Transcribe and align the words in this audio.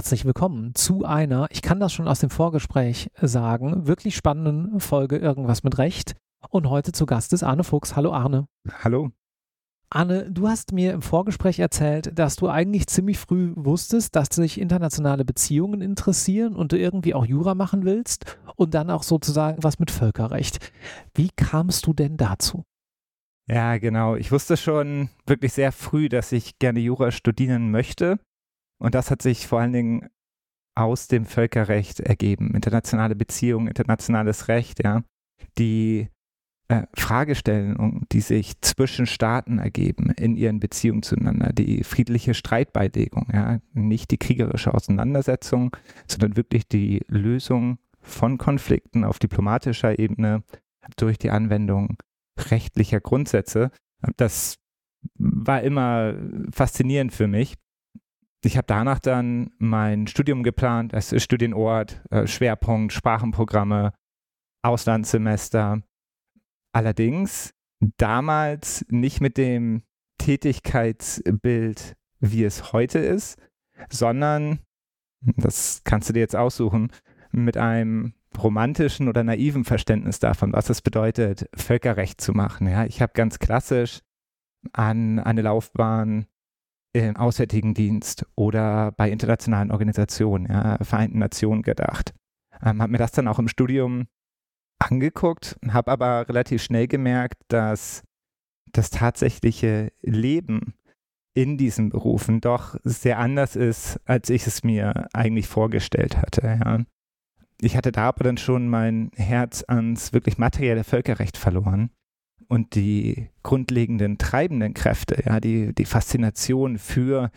Herzlich 0.00 0.24
willkommen 0.24 0.74
zu 0.74 1.04
einer, 1.04 1.46
ich 1.50 1.60
kann 1.60 1.78
das 1.78 1.92
schon 1.92 2.08
aus 2.08 2.20
dem 2.20 2.30
Vorgespräch 2.30 3.10
sagen, 3.20 3.86
wirklich 3.86 4.16
spannenden 4.16 4.80
Folge 4.80 5.18
Irgendwas 5.18 5.62
mit 5.62 5.76
Recht. 5.76 6.14
Und 6.48 6.70
heute 6.70 6.92
zu 6.92 7.04
Gast 7.04 7.34
ist 7.34 7.42
Arne 7.42 7.64
Fuchs. 7.64 7.96
Hallo 7.96 8.10
Arne. 8.10 8.46
Hallo. 8.82 9.10
Arne, 9.90 10.30
du 10.30 10.48
hast 10.48 10.72
mir 10.72 10.94
im 10.94 11.02
Vorgespräch 11.02 11.58
erzählt, 11.58 12.18
dass 12.18 12.36
du 12.36 12.48
eigentlich 12.48 12.86
ziemlich 12.86 13.18
früh 13.18 13.52
wusstest, 13.56 14.16
dass 14.16 14.30
dich 14.30 14.58
internationale 14.58 15.26
Beziehungen 15.26 15.82
interessieren 15.82 16.56
und 16.56 16.72
du 16.72 16.78
irgendwie 16.78 17.12
auch 17.12 17.26
Jura 17.26 17.54
machen 17.54 17.84
willst 17.84 18.38
und 18.56 18.72
dann 18.72 18.88
auch 18.88 19.02
sozusagen 19.02 19.62
was 19.62 19.78
mit 19.78 19.90
Völkerrecht. 19.90 20.72
Wie 21.14 21.28
kamst 21.36 21.86
du 21.86 21.92
denn 21.92 22.16
dazu? 22.16 22.64
Ja, 23.46 23.76
genau. 23.76 24.16
Ich 24.16 24.32
wusste 24.32 24.56
schon 24.56 25.10
wirklich 25.26 25.52
sehr 25.52 25.72
früh, 25.72 26.08
dass 26.08 26.32
ich 26.32 26.58
gerne 26.58 26.80
Jura 26.80 27.10
studieren 27.10 27.70
möchte. 27.70 28.18
Und 28.80 28.94
das 28.94 29.10
hat 29.10 29.22
sich 29.22 29.46
vor 29.46 29.60
allen 29.60 29.72
Dingen 29.72 30.08
aus 30.74 31.06
dem 31.06 31.26
Völkerrecht 31.26 32.00
ergeben. 32.00 32.54
Internationale 32.54 33.14
Beziehungen, 33.14 33.68
internationales 33.68 34.48
Recht, 34.48 34.82
ja. 34.82 35.02
Die 35.58 36.08
äh, 36.68 36.86
Fragestellungen, 36.94 38.06
die 38.12 38.20
sich 38.20 38.60
zwischen 38.60 39.06
Staaten 39.06 39.58
ergeben 39.58 40.10
in 40.10 40.36
ihren 40.36 40.60
Beziehungen 40.60 41.02
zueinander, 41.02 41.52
die 41.52 41.84
friedliche 41.84 42.32
Streitbeilegung, 42.32 43.28
ja, 43.32 43.58
nicht 43.72 44.10
die 44.10 44.18
kriegerische 44.18 44.72
Auseinandersetzung, 44.72 45.76
sondern 46.06 46.36
wirklich 46.36 46.66
die 46.68 47.02
Lösung 47.08 47.78
von 48.00 48.38
Konflikten 48.38 49.04
auf 49.04 49.18
diplomatischer 49.18 49.98
Ebene 49.98 50.42
durch 50.96 51.18
die 51.18 51.30
Anwendung 51.30 51.98
rechtlicher 52.38 53.00
Grundsätze. 53.00 53.70
Das 54.16 54.56
war 55.14 55.62
immer 55.62 56.14
faszinierend 56.52 57.12
für 57.12 57.26
mich 57.26 57.56
ich 58.44 58.56
habe 58.56 58.66
danach 58.66 58.98
dann 58.98 59.50
mein 59.58 60.06
Studium 60.06 60.42
geplant, 60.42 60.92
es 60.94 61.12
ist 61.12 61.24
Studienort, 61.24 62.02
äh, 62.10 62.26
Schwerpunkt, 62.26 62.92
Sprachenprogramme, 62.92 63.92
Auslandssemester. 64.62 65.82
Allerdings 66.72 67.54
damals 67.96 68.84
nicht 68.88 69.20
mit 69.20 69.36
dem 69.36 69.82
Tätigkeitsbild, 70.18 71.96
wie 72.20 72.44
es 72.44 72.72
heute 72.72 72.98
ist, 72.98 73.38
sondern, 73.88 74.60
das 75.20 75.82
kannst 75.84 76.08
du 76.08 76.12
dir 76.12 76.20
jetzt 76.20 76.36
aussuchen, 76.36 76.90
mit 77.32 77.56
einem 77.56 78.14
romantischen 78.38 79.08
oder 79.08 79.24
naiven 79.24 79.64
Verständnis 79.64 80.18
davon, 80.18 80.52
was 80.52 80.70
es 80.70 80.82
bedeutet, 80.82 81.48
Völkerrecht 81.54 82.20
zu 82.20 82.32
machen. 82.32 82.68
Ja, 82.68 82.84
ich 82.84 83.02
habe 83.02 83.12
ganz 83.14 83.38
klassisch 83.38 84.00
an 84.72 85.18
eine 85.18 85.42
Laufbahn 85.42 86.26
im 86.92 87.16
Auswärtigen 87.16 87.74
Dienst 87.74 88.26
oder 88.34 88.92
bei 88.92 89.10
internationalen 89.10 89.70
Organisationen, 89.70 90.46
ja, 90.46 90.78
Vereinten 90.82 91.18
Nationen 91.18 91.62
gedacht. 91.62 92.12
Ähm, 92.62 92.82
habe 92.82 92.92
mir 92.92 92.98
das 92.98 93.12
dann 93.12 93.28
auch 93.28 93.38
im 93.38 93.48
Studium 93.48 94.06
angeguckt, 94.78 95.58
habe 95.68 95.90
aber 95.90 96.28
relativ 96.28 96.62
schnell 96.62 96.88
gemerkt, 96.88 97.40
dass 97.48 98.02
das 98.72 98.90
tatsächliche 98.90 99.92
Leben 100.00 100.74
in 101.34 101.58
diesen 101.58 101.90
Berufen 101.90 102.40
doch 102.40 102.76
sehr 102.82 103.18
anders 103.18 103.56
ist, 103.56 104.00
als 104.04 104.30
ich 104.30 104.46
es 104.46 104.64
mir 104.64 105.08
eigentlich 105.12 105.46
vorgestellt 105.46 106.16
hatte. 106.16 106.58
Ja. 106.64 106.78
Ich 107.60 107.76
hatte 107.76 107.92
da 107.92 108.08
aber 108.08 108.24
dann 108.24 108.36
schon 108.36 108.68
mein 108.68 109.10
Herz 109.14 109.64
ans 109.66 110.12
wirklich 110.12 110.38
materielle 110.38 110.82
Völkerrecht 110.82 111.36
verloren 111.36 111.90
und 112.50 112.74
die 112.74 113.28
grundlegenden 113.44 114.18
treibenden 114.18 114.74
Kräfte, 114.74 115.22
ja, 115.24 115.38
die, 115.38 115.72
die 115.72 115.84
Faszination 115.84 116.78
für 116.78 117.30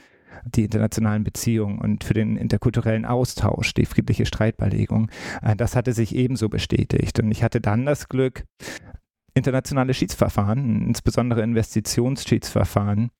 die 0.44 0.66
internationalen 0.66 1.24
Beziehungen 1.24 1.78
und 1.78 2.03
für 2.03 2.16
den 2.16 2.35
interkulturellen 2.35 3.06
Austausch, 3.06 3.75
die 3.75 3.85
friedliche 3.85 4.25
Streitbeilegung, 4.25 5.12
äh, 5.44 5.56
das 5.56 5.75
hatte 5.75 5.94
sich 5.94 6.16
ebenso 6.16 6.50
bestätigt. 6.50 7.19
Und 7.19 7.31
ich 7.31 7.44
hatte 7.44 7.62
dann 7.62 7.85
das 7.85 8.09
Glück, 8.09 8.44
internationale 9.35 9.94
Schiedsverfahren, 9.94 10.88
insbesondere 10.88 11.44
Investitionsschiedsverfahren, 11.44 13.12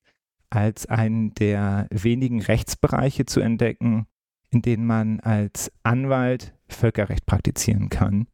als 0.50 0.86
einen 0.86 1.32
der 1.34 1.86
wenigen 1.90 2.42
Rechtsbereiche 2.42 3.24
zu 3.24 3.38
entdecken, 3.38 4.06
in 4.50 4.62
denen 4.62 4.84
man 4.84 5.20
als 5.20 5.70
Anwalt 5.84 6.54
Völkerrecht 6.66 7.24
praktizieren 7.24 7.88
kann. 7.88 8.26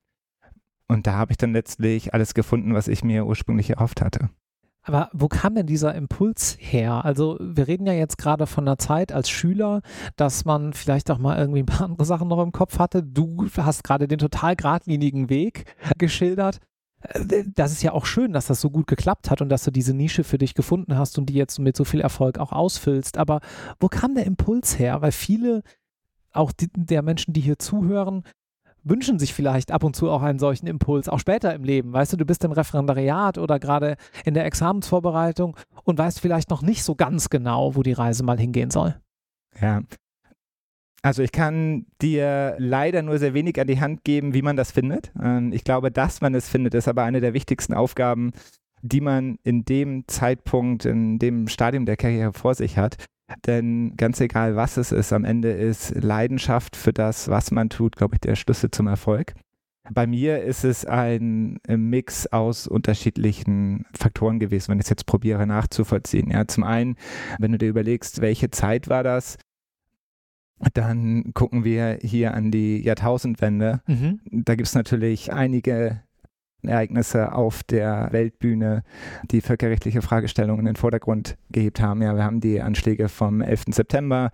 Und 0.91 1.07
da 1.07 1.13
habe 1.13 1.31
ich 1.31 1.39
dann 1.39 1.53
letztlich 1.53 2.15
alles 2.15 2.35
gefunden, 2.35 2.75
was 2.75 2.89
ich 2.89 3.05
mir 3.05 3.25
ursprünglich 3.25 3.71
erhofft 3.71 4.01
hatte. 4.01 4.29
Aber 4.83 5.09
wo 5.13 5.29
kam 5.29 5.55
denn 5.55 5.67
dieser 5.67 5.95
Impuls 5.95 6.57
her? 6.59 7.05
Also 7.05 7.39
wir 7.41 7.69
reden 7.69 7.87
ja 7.87 7.93
jetzt 7.93 8.19
gerade 8.19 8.49
von 8.49 8.67
einer 8.67 8.77
Zeit 8.77 9.13
als 9.13 9.31
Schüler, 9.31 9.83
dass 10.17 10.45
man 10.45 10.73
vielleicht 10.73 11.09
auch 11.13 11.19
mal 11.19 11.39
irgendwie 11.39 11.61
ein 11.61 11.67
paar 11.67 11.87
andere 11.87 12.05
Sachen 12.05 12.27
noch 12.27 12.43
im 12.43 12.51
Kopf 12.51 12.81
hatte. 12.81 13.05
Du 13.05 13.47
hast 13.57 13.85
gerade 13.85 14.09
den 14.09 14.19
total 14.19 14.57
geradlinigen 14.57 15.31
Weg 15.31 15.65
geschildert. 15.97 16.59
Äh, 17.03 17.45
das 17.55 17.71
ist 17.71 17.85
ja 17.85 17.93
auch 17.93 18.05
schön, 18.05 18.33
dass 18.33 18.49
das 18.49 18.61
so 18.61 18.69
gut 18.69 18.89
geklappt 18.89 19.31
hat 19.31 19.41
und 19.43 19.49
dass 19.49 19.63
du 19.63 19.71
diese 19.71 19.95
Nische 19.95 20.25
für 20.25 20.39
dich 20.39 20.55
gefunden 20.55 20.99
hast 20.99 21.17
und 21.19 21.27
die 21.27 21.35
jetzt 21.35 21.61
mit 21.61 21.77
so 21.77 21.85
viel 21.85 22.01
Erfolg 22.01 22.39
auch 22.39 22.51
ausfüllst. 22.51 23.17
Aber 23.17 23.43
wo 23.79 23.87
kam 23.87 24.17
der 24.17 24.27
Impuls 24.27 24.77
her? 24.77 25.03
Weil 25.03 25.13
viele, 25.13 25.63
auch 26.33 26.51
die, 26.51 26.69
der 26.75 27.03
Menschen, 27.03 27.33
die 27.33 27.43
hier 27.43 27.61
zuhören, 27.61 28.25
wünschen 28.85 29.19
sich 29.19 29.35
vielleicht 29.35 29.73
ab 29.73 29.85
und 29.85 29.95
zu 29.95 30.11
auch 30.11 30.23
einen 30.23 30.39
solchen 30.39 30.67
Impuls, 30.67 31.09
auch 31.09 31.19
später 31.19 31.55
im 31.55 31.65
Leben. 31.65 31.93
Weißt 31.93 32.13
du, 32.13 32.17
du 32.17 32.25
bist 32.25 32.45
im 32.45 32.53
Referendariat 32.53 33.39
oder 33.39 33.59
gerade 33.59 33.97
in 34.25 34.35
der 34.35 34.45
Examensvorbereitung 34.47 35.57
und 35.85 35.99
weißt 35.99 36.21
vielleicht 36.21 36.51
noch 36.51 36.63
nicht 36.63 36.83
so 36.83 36.95
ganz 36.95 37.31
genau, 37.31 37.77
wo 37.77 37.83
die 37.83 37.93
Reise 37.93 38.23
mal 38.23 38.39
hingehen 38.39 38.71
soll. 38.71 38.97
Ja. 39.61 39.83
Also 41.03 41.23
ich 41.23 41.33
kann 41.33 41.87
dir 42.03 42.57
leider 42.59 43.03
nur 43.03 43.19
sehr 43.19 43.33
wenig 43.33 43.59
an 43.59 43.67
die 43.67 43.81
Hand 43.81 44.05
geben, 44.05 44.35
wie 44.35 44.43
man 44.43 44.57
das 44.57 44.71
findet. 44.71 45.13
Ähm, 45.21 45.53
ich 45.53 45.65
glaube, 45.65 45.91
dass 45.91 46.21
man 46.21 46.35
es 46.35 46.49
findet, 46.49 46.75
ist 46.75 46.89
aber 46.89 47.05
eine 47.05 47.21
der 47.21 47.33
wichtigsten 47.33 47.73
Aufgaben, 47.73 48.33
die 48.83 49.01
man 49.01 49.39
in 49.43 49.65
dem 49.65 50.07
Zeitpunkt, 50.09 50.85
in 50.85 51.19
dem 51.19 51.49
Stadium 51.49 51.87
der 51.87 51.97
Karriere 51.97 52.33
vor 52.33 52.55
sich 52.55 52.77
hat. 52.77 52.97
Denn 53.47 53.97
ganz 53.97 54.21
egal, 54.21 54.57
was 54.57 54.77
es 54.77 54.93
ist, 54.93 55.13
am 55.13 55.25
Ende 55.25 55.53
ist 55.53 55.95
Leidenschaft 55.95 56.77
für 56.77 56.93
das, 56.93 57.29
was 57.29 57.51
man 57.51 57.71
tut, 57.71 57.97
glaube 57.97 58.17
ich, 58.17 58.21
der 58.21 58.35
Schlüssel 58.35 58.71
zum 58.71 58.87
Erfolg. 58.87 59.35
Bei 59.93 60.07
mir 60.07 60.43
ist 60.43 60.65
es 60.65 60.85
ein 60.85 61.59
Mix 61.67 62.27
aus 62.27 62.67
unterschiedlichen 62.67 63.87
Faktoren 63.93 64.39
gewesen, 64.39 64.69
wenn 64.71 64.79
ich 64.79 64.85
es 64.85 64.91
jetzt 64.91 65.07
probiere 65.07 65.47
nachzuvollziehen. 65.47 66.31
Ja, 66.31 66.47
zum 66.47 66.65
einen, 66.65 66.97
wenn 67.39 67.53
du 67.53 67.59
dir 67.59 67.69
überlegst, 67.69 68.21
welche 68.21 68.51
Zeit 68.51 68.89
war 68.89 69.03
das, 69.03 69.39
dann 70.75 71.33
gucken 71.33 71.65
wir 71.65 71.99
hier 72.03 72.35
an 72.35 72.51
die 72.51 72.83
Jahrtausendwende. 72.83 73.81
Mhm. 73.87 74.21
Da 74.31 74.55
gibt 74.55 74.69
es 74.69 74.75
natürlich 74.75 75.33
einige 75.33 76.03
Ereignisse 76.69 77.33
auf 77.33 77.63
der 77.63 78.09
Weltbühne, 78.11 78.83
die 79.31 79.41
völkerrechtliche 79.41 80.03
Fragestellungen 80.03 80.61
in 80.61 80.75
den 80.75 80.77
Vordergrund 80.77 81.37
gehebt 81.51 81.81
haben. 81.81 82.03
Ja, 82.03 82.15
wir 82.15 82.25
haben 82.25 82.41
die 82.41 82.61
Anschläge 82.61 83.09
vom 83.09 83.41
11. 83.41 83.65
September, 83.71 84.31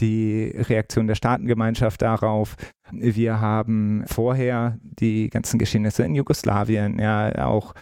die 0.00 0.52
Reaktion 0.56 1.06
der 1.06 1.14
Staatengemeinschaft 1.14 2.02
darauf. 2.02 2.56
Wir 2.92 3.40
haben 3.40 4.04
vorher 4.06 4.78
die 4.82 5.28
ganzen 5.30 5.58
Geschehnisse 5.58 6.02
in 6.04 6.14
Jugoslawien, 6.14 6.98
ja, 6.98 7.46
auch 7.46 7.74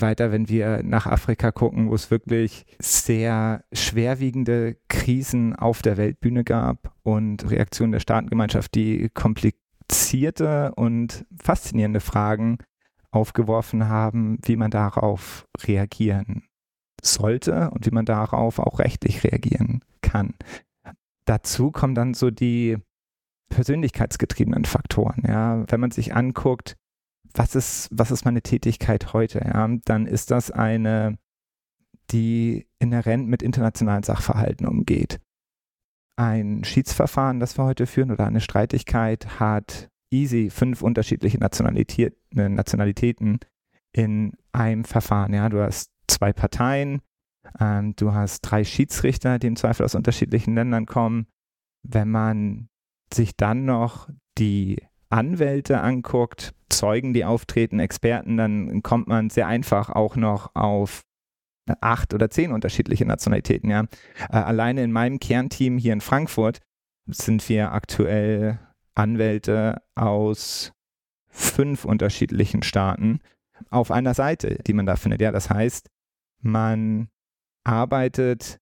weiter, 0.00 0.32
wenn 0.32 0.48
wir 0.48 0.82
nach 0.82 1.06
Afrika 1.06 1.50
gucken, 1.52 1.90
wo 1.90 1.94
es 1.94 2.10
wirklich 2.10 2.64
sehr 2.78 3.64
schwerwiegende 3.72 4.76
Krisen 4.88 5.54
auf 5.54 5.82
der 5.82 5.96
Weltbühne 5.96 6.44
gab 6.44 6.94
und 7.02 7.50
Reaktionen 7.50 7.92
der 7.92 8.00
Staatengemeinschaft, 8.00 8.74
die 8.74 9.10
komplizierte 9.12 10.72
und 10.76 11.26
faszinierende 11.42 12.00
Fragen 12.00 12.58
aufgeworfen 13.12 13.88
haben, 13.88 14.38
wie 14.42 14.56
man 14.56 14.70
darauf 14.70 15.46
reagieren 15.64 16.44
sollte 17.00 17.70
und 17.70 17.86
wie 17.86 17.90
man 17.90 18.06
darauf 18.06 18.58
auch 18.58 18.78
rechtlich 18.78 19.22
reagieren 19.22 19.84
kann. 20.00 20.34
Dazu 21.24 21.70
kommen 21.70 21.94
dann 21.94 22.14
so 22.14 22.30
die 22.30 22.78
persönlichkeitsgetriebenen 23.50 24.64
Faktoren. 24.64 25.22
Ja, 25.26 25.64
wenn 25.68 25.80
man 25.80 25.90
sich 25.90 26.14
anguckt, 26.14 26.76
was 27.34 27.54
ist, 27.54 27.88
was 27.92 28.10
ist 28.10 28.24
meine 28.24 28.42
Tätigkeit 28.42 29.12
heute, 29.12 29.40
ja, 29.40 29.68
dann 29.84 30.06
ist 30.06 30.30
das 30.30 30.50
eine, 30.50 31.18
die 32.10 32.66
inhärent 32.78 33.28
mit 33.28 33.42
internationalen 33.42 34.02
Sachverhalten 34.02 34.66
umgeht. 34.66 35.20
Ein 36.16 36.64
Schiedsverfahren, 36.64 37.40
das 37.40 37.58
wir 37.58 37.64
heute 37.64 37.86
führen, 37.86 38.10
oder 38.10 38.26
eine 38.26 38.40
Streitigkeit 38.40 39.40
hat 39.40 39.88
easy 40.12 40.50
fünf 40.50 40.82
unterschiedliche 40.82 41.38
Nationalität, 41.38 42.16
äh, 42.36 42.48
Nationalitäten 42.48 43.40
in 43.92 44.32
einem 44.52 44.84
Verfahren. 44.84 45.34
Ja, 45.34 45.48
du 45.48 45.60
hast 45.60 45.90
zwei 46.06 46.32
Parteien, 46.32 47.00
ähm, 47.58 47.94
du 47.96 48.12
hast 48.12 48.42
drei 48.42 48.64
Schiedsrichter, 48.64 49.38
die 49.38 49.48
im 49.48 49.56
Zweifel 49.56 49.84
aus 49.84 49.94
unterschiedlichen 49.94 50.54
Ländern 50.54 50.86
kommen. 50.86 51.26
Wenn 51.82 52.10
man 52.10 52.68
sich 53.12 53.36
dann 53.36 53.64
noch 53.64 54.08
die 54.38 54.82
Anwälte 55.08 55.80
anguckt, 55.80 56.54
Zeugen, 56.70 57.12
die 57.12 57.24
auftreten, 57.24 57.80
Experten, 57.80 58.36
dann 58.36 58.82
kommt 58.82 59.08
man 59.08 59.28
sehr 59.28 59.46
einfach 59.46 59.90
auch 59.90 60.16
noch 60.16 60.54
auf 60.54 61.02
acht 61.80 62.14
oder 62.14 62.30
zehn 62.30 62.50
unterschiedliche 62.50 63.04
Nationalitäten. 63.04 63.70
Ja. 63.70 63.84
Äh, 64.30 64.36
alleine 64.36 64.82
in 64.82 64.92
meinem 64.92 65.20
Kernteam 65.20 65.78
hier 65.78 65.92
in 65.92 66.00
Frankfurt 66.00 66.60
sind 67.06 67.48
wir 67.48 67.72
aktuell 67.72 68.58
Anwälte 68.94 69.82
aus 69.94 70.72
fünf 71.28 71.84
unterschiedlichen 71.84 72.62
Staaten 72.62 73.20
auf 73.70 73.90
einer 73.90 74.14
Seite, 74.14 74.58
die 74.66 74.72
man 74.72 74.86
da 74.86 74.96
findet. 74.96 75.20
Ja, 75.20 75.32
das 75.32 75.50
heißt, 75.50 75.88
man 76.40 77.08
arbeitet 77.64 78.58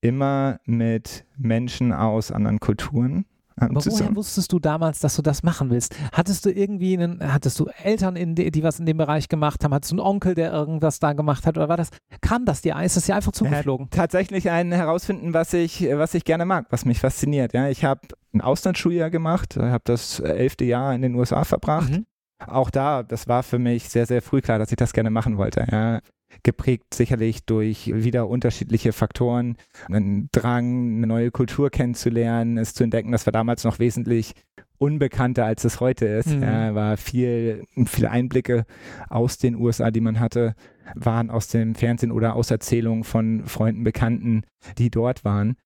immer 0.00 0.58
mit 0.66 1.24
Menschen 1.36 1.92
aus 1.92 2.30
anderen 2.30 2.60
Kulturen. 2.60 3.24
Ähm, 3.60 3.70
Aber 3.70 3.86
woher 3.86 4.14
wusstest 4.16 4.52
du 4.52 4.58
damals, 4.58 4.98
dass 4.98 5.14
du 5.16 5.22
das 5.22 5.42
machen 5.44 5.70
willst? 5.70 5.94
Hattest 6.12 6.44
du 6.44 6.50
irgendwie 6.50 6.98
einen, 6.98 7.20
hattest 7.32 7.58
du 7.60 7.66
Eltern, 7.82 8.16
in 8.16 8.34
die, 8.34 8.50
die 8.50 8.62
was 8.64 8.80
in 8.80 8.86
dem 8.86 8.96
Bereich 8.96 9.28
gemacht 9.28 9.62
haben? 9.62 9.72
Hattest 9.72 9.92
du 9.92 9.96
einen 9.96 10.06
Onkel, 10.06 10.34
der 10.34 10.52
irgendwas 10.52 10.98
da 10.98 11.12
gemacht 11.12 11.46
hat? 11.46 11.56
Oder 11.56 11.68
war 11.68 11.76
das, 11.76 11.90
kam 12.20 12.44
das 12.44 12.62
dir? 12.62 12.76
Ist 12.82 12.96
das 12.96 13.06
dir 13.06 13.14
einfach 13.14 13.32
zugeflogen? 13.32 13.86
Ja, 13.92 13.96
tatsächlich 13.96 14.50
ein 14.50 14.72
Herausfinden, 14.72 15.32
was 15.32 15.52
ich, 15.54 15.86
was 15.92 16.14
ich 16.14 16.24
gerne 16.24 16.44
mag, 16.44 16.66
was 16.70 16.84
mich 16.84 16.98
fasziniert. 17.00 17.54
Ja, 17.54 17.68
ich 17.68 17.84
habe 17.84 18.00
ein 18.34 18.40
Auslandsschuljahr 18.40 19.10
gemacht, 19.10 19.56
habe 19.56 19.84
das 19.84 20.20
elfte 20.20 20.64
Jahr 20.64 20.94
in 20.94 21.02
den 21.02 21.14
USA 21.14 21.44
verbracht. 21.44 21.90
Mhm. 21.90 22.06
Auch 22.46 22.70
da, 22.70 23.02
das 23.02 23.28
war 23.28 23.42
für 23.42 23.58
mich 23.58 23.88
sehr, 23.88 24.06
sehr 24.06 24.20
früh 24.20 24.40
klar, 24.40 24.58
dass 24.58 24.70
ich 24.70 24.76
das 24.76 24.92
gerne 24.92 25.10
machen 25.10 25.38
wollte. 25.38 25.66
Ja 25.70 26.00
geprägt 26.42 26.94
sicherlich 26.94 27.44
durch 27.44 27.92
wieder 27.94 28.28
unterschiedliche 28.28 28.92
Faktoren, 28.92 29.56
einen 29.88 30.28
Drang, 30.32 30.96
eine 30.96 31.06
neue 31.06 31.30
Kultur 31.30 31.70
kennenzulernen, 31.70 32.58
es 32.58 32.74
zu 32.74 32.84
entdecken. 32.84 33.12
Das 33.12 33.26
war 33.26 33.32
damals 33.32 33.64
noch 33.64 33.78
wesentlich 33.78 34.34
unbekannter, 34.78 35.44
als 35.44 35.64
es 35.64 35.80
heute 35.80 36.06
ist. 36.06 36.28
Mhm. 36.28 36.42
Ja, 36.42 36.74
war 36.74 36.96
viel, 36.96 37.64
viele 37.86 38.10
Einblicke 38.10 38.64
aus 39.08 39.38
den 39.38 39.54
USA, 39.54 39.90
die 39.90 40.00
man 40.00 40.20
hatte, 40.20 40.54
waren 40.94 41.30
aus 41.30 41.48
dem 41.48 41.74
Fernsehen 41.74 42.12
oder 42.12 42.34
aus 42.34 42.50
Erzählungen 42.50 43.04
von 43.04 43.44
Freunden, 43.46 43.84
Bekannten, 43.84 44.42
die 44.78 44.90
dort 44.90 45.24
waren. 45.24 45.56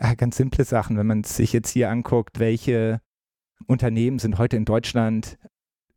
Ja, 0.00 0.14
ganz 0.14 0.36
simple 0.36 0.64
Sachen, 0.64 0.96
wenn 0.96 1.06
man 1.06 1.24
sich 1.24 1.52
jetzt 1.52 1.70
hier 1.70 1.90
anguckt, 1.90 2.38
welche 2.38 3.00
Unternehmen 3.66 4.18
sind 4.18 4.38
heute 4.38 4.56
in 4.56 4.64
Deutschland 4.64 5.38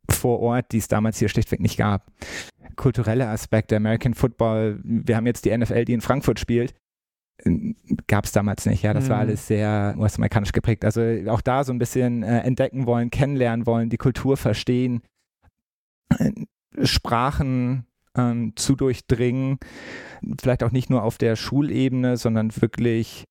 vor 0.08 0.40
Ort, 0.40 0.72
die 0.72 0.78
es 0.78 0.88
damals 0.88 1.18
hier 1.18 1.28
schlichtweg 1.28 1.60
nicht 1.60 1.76
gab 1.76 2.10
kulturelle 2.80 3.28
Aspekt, 3.28 3.70
der 3.70 3.76
American 3.76 4.14
Football, 4.14 4.80
wir 4.82 5.16
haben 5.16 5.26
jetzt 5.26 5.44
die 5.44 5.56
NFL, 5.56 5.84
die 5.84 5.92
in 5.92 6.00
Frankfurt 6.00 6.40
spielt, 6.40 6.74
gab 8.06 8.24
es 8.24 8.32
damals 8.32 8.66
nicht. 8.66 8.82
Ja, 8.82 8.94
das 8.94 9.04
mhm. 9.04 9.08
war 9.10 9.18
alles 9.18 9.46
sehr 9.46 9.94
US-amerikanisch 9.98 10.52
geprägt. 10.52 10.84
Also 10.84 11.02
auch 11.28 11.42
da 11.42 11.62
so 11.62 11.72
ein 11.72 11.78
bisschen 11.78 12.22
äh, 12.22 12.40
entdecken 12.40 12.86
wollen, 12.86 13.10
kennenlernen 13.10 13.66
wollen, 13.66 13.90
die 13.90 13.98
Kultur 13.98 14.36
verstehen, 14.36 15.02
äh, 16.18 16.30
Sprachen 16.82 17.86
ähm, 18.16 18.54
zu 18.56 18.76
durchdringen, 18.76 19.58
vielleicht 20.40 20.62
auch 20.62 20.72
nicht 20.72 20.88
nur 20.88 21.02
auf 21.02 21.18
der 21.18 21.36
Schulebene, 21.36 22.16
sondern 22.16 22.50
wirklich 22.60 23.24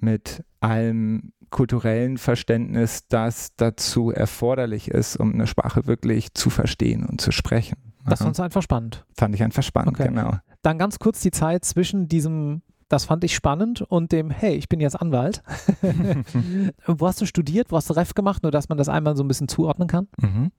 mit 0.00 0.44
allem 0.60 1.32
kulturellen 1.50 2.16
Verständnis, 2.16 3.08
das 3.08 3.56
dazu 3.56 4.10
erforderlich 4.10 4.88
ist, 4.88 5.16
um 5.16 5.32
eine 5.32 5.46
Sprache 5.46 5.86
wirklich 5.86 6.32
zu 6.34 6.48
verstehen 6.48 7.04
und 7.04 7.20
zu 7.20 7.32
sprechen. 7.32 7.76
Das 8.06 8.22
fand 8.22 8.38
du 8.38 8.42
einfach 8.42 8.62
spannend. 8.62 9.04
Fand 9.16 9.34
ich 9.34 9.42
einfach 9.42 9.62
spannend, 9.62 9.98
okay. 9.98 10.08
genau. 10.08 10.34
Dann 10.62 10.78
ganz 10.78 10.98
kurz 10.98 11.20
die 11.20 11.30
Zeit 11.30 11.64
zwischen 11.64 12.08
diesem, 12.08 12.62
das 12.88 13.04
fand 13.04 13.24
ich 13.24 13.34
spannend, 13.34 13.82
und 13.82 14.12
dem, 14.12 14.30
hey, 14.30 14.54
ich 14.54 14.68
bin 14.68 14.80
jetzt 14.80 15.00
Anwalt. 15.00 15.42
Wo 16.86 17.06
hast 17.06 17.20
du 17.20 17.26
studiert? 17.26 17.70
Wo 17.70 17.76
hast 17.76 17.90
du 17.90 17.94
Ref 17.94 18.14
gemacht? 18.14 18.42
Nur, 18.42 18.52
dass 18.52 18.68
man 18.68 18.78
das 18.78 18.88
einmal 18.88 19.16
so 19.16 19.24
ein 19.24 19.28
bisschen 19.28 19.48
zuordnen 19.48 19.88
kann. 19.88 20.08
Mhm. 20.20 20.52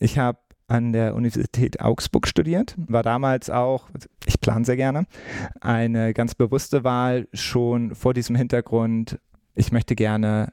Ich 0.00 0.18
habe 0.18 0.38
an 0.68 0.92
der 0.92 1.14
Universität 1.14 1.80
Augsburg 1.80 2.28
studiert, 2.28 2.74
war 2.76 3.02
damals 3.02 3.50
auch, 3.50 3.88
ich 4.26 4.40
plane 4.40 4.64
sehr 4.64 4.76
gerne, 4.76 5.06
eine 5.60 6.12
ganz 6.12 6.34
bewusste 6.34 6.84
Wahl 6.84 7.26
schon 7.32 7.94
vor 7.94 8.14
diesem 8.14 8.36
Hintergrund, 8.36 9.18
ich 9.54 9.72
möchte 9.72 9.96
gerne 9.96 10.52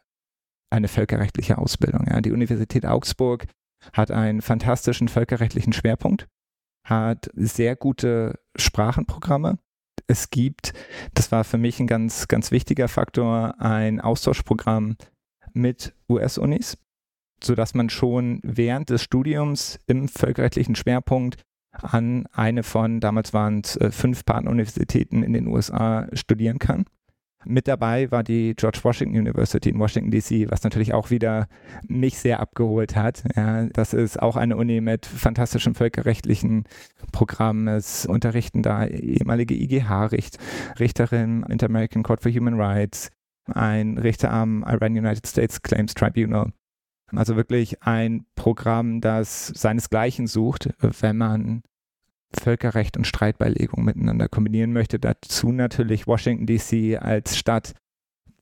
eine 0.70 0.88
völkerrechtliche 0.88 1.58
Ausbildung. 1.58 2.06
Ja. 2.10 2.22
Die 2.22 2.32
Universität 2.32 2.86
Augsburg 2.86 3.46
hat 3.94 4.10
einen 4.10 4.42
fantastischen 4.42 5.10
völkerrechtlichen 5.10 5.74
Schwerpunkt, 5.74 6.28
hat 6.86 7.30
sehr 7.36 7.76
gute 7.76 8.40
Sprachenprogramme. 8.56 9.60
Es 10.08 10.30
gibt, 10.30 10.74
das 11.14 11.32
war 11.32 11.44
für 11.44 11.58
mich 11.58 11.80
ein 11.80 11.88
ganz, 11.88 12.28
ganz 12.28 12.52
wichtiger 12.52 12.88
Faktor, 12.88 13.60
ein 13.60 14.00
Austauschprogramm 14.00 14.98
mit 15.54 15.94
US-Unis, 16.10 16.78
sodass 17.44 17.74
man 17.74 17.90
schon 17.90 18.40
während 18.44 18.90
des 18.90 19.04
Studiums 19.04 19.80
im 19.88 20.08
völkerrechtlichen 20.08 20.76
Schwerpunkt 20.76 21.38
an 21.72 22.26
eine 22.32 22.64
von, 22.64 23.00
damals 23.00 23.34
waren 23.34 23.62
es 23.64 23.76
äh, 23.78 23.92
fünf 23.92 24.26
Partneruniversitäten 24.26 25.24
in 25.24 25.34
den 25.34 25.48
USA 25.48 26.08
studieren 26.14 26.60
kann. 26.60 26.86
Mit 27.48 27.68
dabei 27.68 28.10
war 28.10 28.24
die 28.24 28.56
George 28.56 28.80
Washington 28.82 29.20
University 29.20 29.70
in 29.70 29.78
Washington, 29.78 30.10
D.C., 30.10 30.50
was 30.50 30.64
natürlich 30.64 30.96
auch 30.96 31.12
wieder 31.12 31.48
mich 31.88 32.18
sehr 32.18 32.40
abgeholt 32.40 32.96
hat. 32.96 33.24
Ja, 33.36 33.68
das 33.68 33.94
ist 33.94 34.20
auch 34.20 34.36
eine 34.36 34.58
Uni 34.58 34.82
mit 34.82 35.06
fantastischem 35.06 35.76
völkerrechtlichen 35.76 36.64
Programm. 37.12 37.68
Es 37.68 38.08
unterrichten 38.08 38.64
da 38.64 38.88
ehemalige 38.88 39.54
IGH-Richterin, 39.54 41.46
Inter-American 41.48 42.02
Court 42.02 42.24
for 42.24 42.32
Human 42.32 42.60
Rights, 42.60 43.12
ein 43.54 44.00
Richter 44.00 44.32
am 44.32 44.66
Iran 44.68 44.98
United 44.98 45.28
States 45.28 45.62
Claims 45.62 45.94
Tribunal. 45.94 46.52
Also 47.08 47.36
wirklich 47.36 47.84
ein 47.84 48.26
Programm, 48.36 49.02
das 49.02 49.48
seinesgleichen 49.48 50.28
sucht, 50.28 50.70
wenn 50.80 51.18
man 51.18 51.64
Völkerrecht 52.34 52.98
und 52.98 53.08
Streitbeilegung 53.08 53.84
miteinander 53.84 54.28
kombinieren 54.28 54.74
möchte. 54.74 55.00
Dazu 55.00 55.52
natürlich 55.52 56.08
Washington 56.08 56.48
DC 56.48 57.02
als 57.02 57.38
Stadt, 57.38 57.74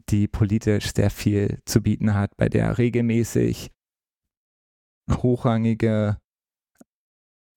die 0.10 0.28
politisch 0.28 0.94
sehr 0.94 1.10
viel 1.10 1.60
zu 1.66 1.82
bieten 1.82 2.14
hat, 2.14 2.36
bei 2.38 2.50
der 2.50 2.78
regelmäßig 2.78 3.72
hochrangige 5.12 6.18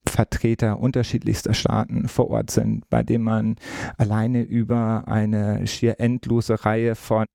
Vertreter 0.08 0.78
unterschiedlichster 0.78 1.54
Staaten 1.54 2.08
vor 2.08 2.30
Ort 2.30 2.50
sind, 2.50 2.88
bei 2.88 3.02
dem 3.02 3.22
man 3.22 3.56
alleine 3.98 4.42
über 4.42 5.08
eine 5.08 5.66
schier 5.66 6.00
endlose 6.00 6.64
Reihe 6.64 6.94
von 6.94 7.26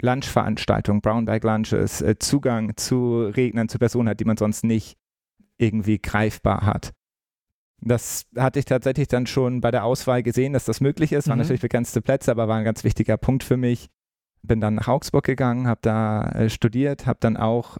Lunchveranstaltungen, 0.00 1.00
Brown 1.00 1.24
Bag 1.24 1.44
Lunches, 1.44 2.02
äh, 2.02 2.18
Zugang 2.18 2.76
zu 2.76 3.22
Rednern, 3.22 3.68
zu 3.68 3.78
Personen 3.78 4.08
hat, 4.08 4.20
die 4.20 4.24
man 4.24 4.36
sonst 4.36 4.64
nicht 4.64 4.96
irgendwie 5.58 5.98
greifbar 5.98 6.62
hat. 6.66 6.92
Das 7.80 8.26
hatte 8.36 8.60
ich 8.60 8.64
tatsächlich 8.64 9.08
dann 9.08 9.26
schon 9.26 9.60
bei 9.60 9.70
der 9.70 9.84
Auswahl 9.84 10.22
gesehen, 10.22 10.52
dass 10.52 10.64
das 10.64 10.80
möglich 10.80 11.12
ist. 11.12 11.28
Waren 11.28 11.38
mhm. 11.38 11.42
natürlich 11.42 11.62
begrenzte 11.62 12.00
Plätze, 12.00 12.30
aber 12.30 12.46
war 12.46 12.56
ein 12.56 12.64
ganz 12.64 12.84
wichtiger 12.84 13.16
Punkt 13.16 13.42
für 13.42 13.56
mich. 13.56 13.88
Bin 14.42 14.60
dann 14.60 14.74
nach 14.74 14.88
Augsburg 14.88 15.24
gegangen, 15.24 15.66
habe 15.66 15.80
da 15.82 16.28
äh, 16.30 16.50
studiert, 16.50 17.06
habe 17.06 17.18
dann 17.20 17.36
auch 17.36 17.78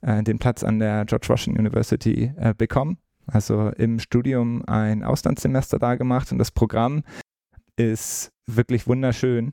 äh, 0.00 0.22
den 0.22 0.38
Platz 0.38 0.64
an 0.64 0.78
der 0.78 1.04
George 1.04 1.28
Washington 1.28 1.60
University 1.60 2.32
äh, 2.36 2.54
bekommen. 2.54 2.98
Also 3.26 3.68
im 3.70 3.98
Studium 3.98 4.64
ein 4.66 5.04
Auslandssemester 5.04 5.78
da 5.78 5.96
gemacht 5.96 6.32
und 6.32 6.38
das 6.38 6.50
Programm 6.50 7.04
ist 7.76 8.32
wirklich 8.46 8.86
wunderschön. 8.86 9.52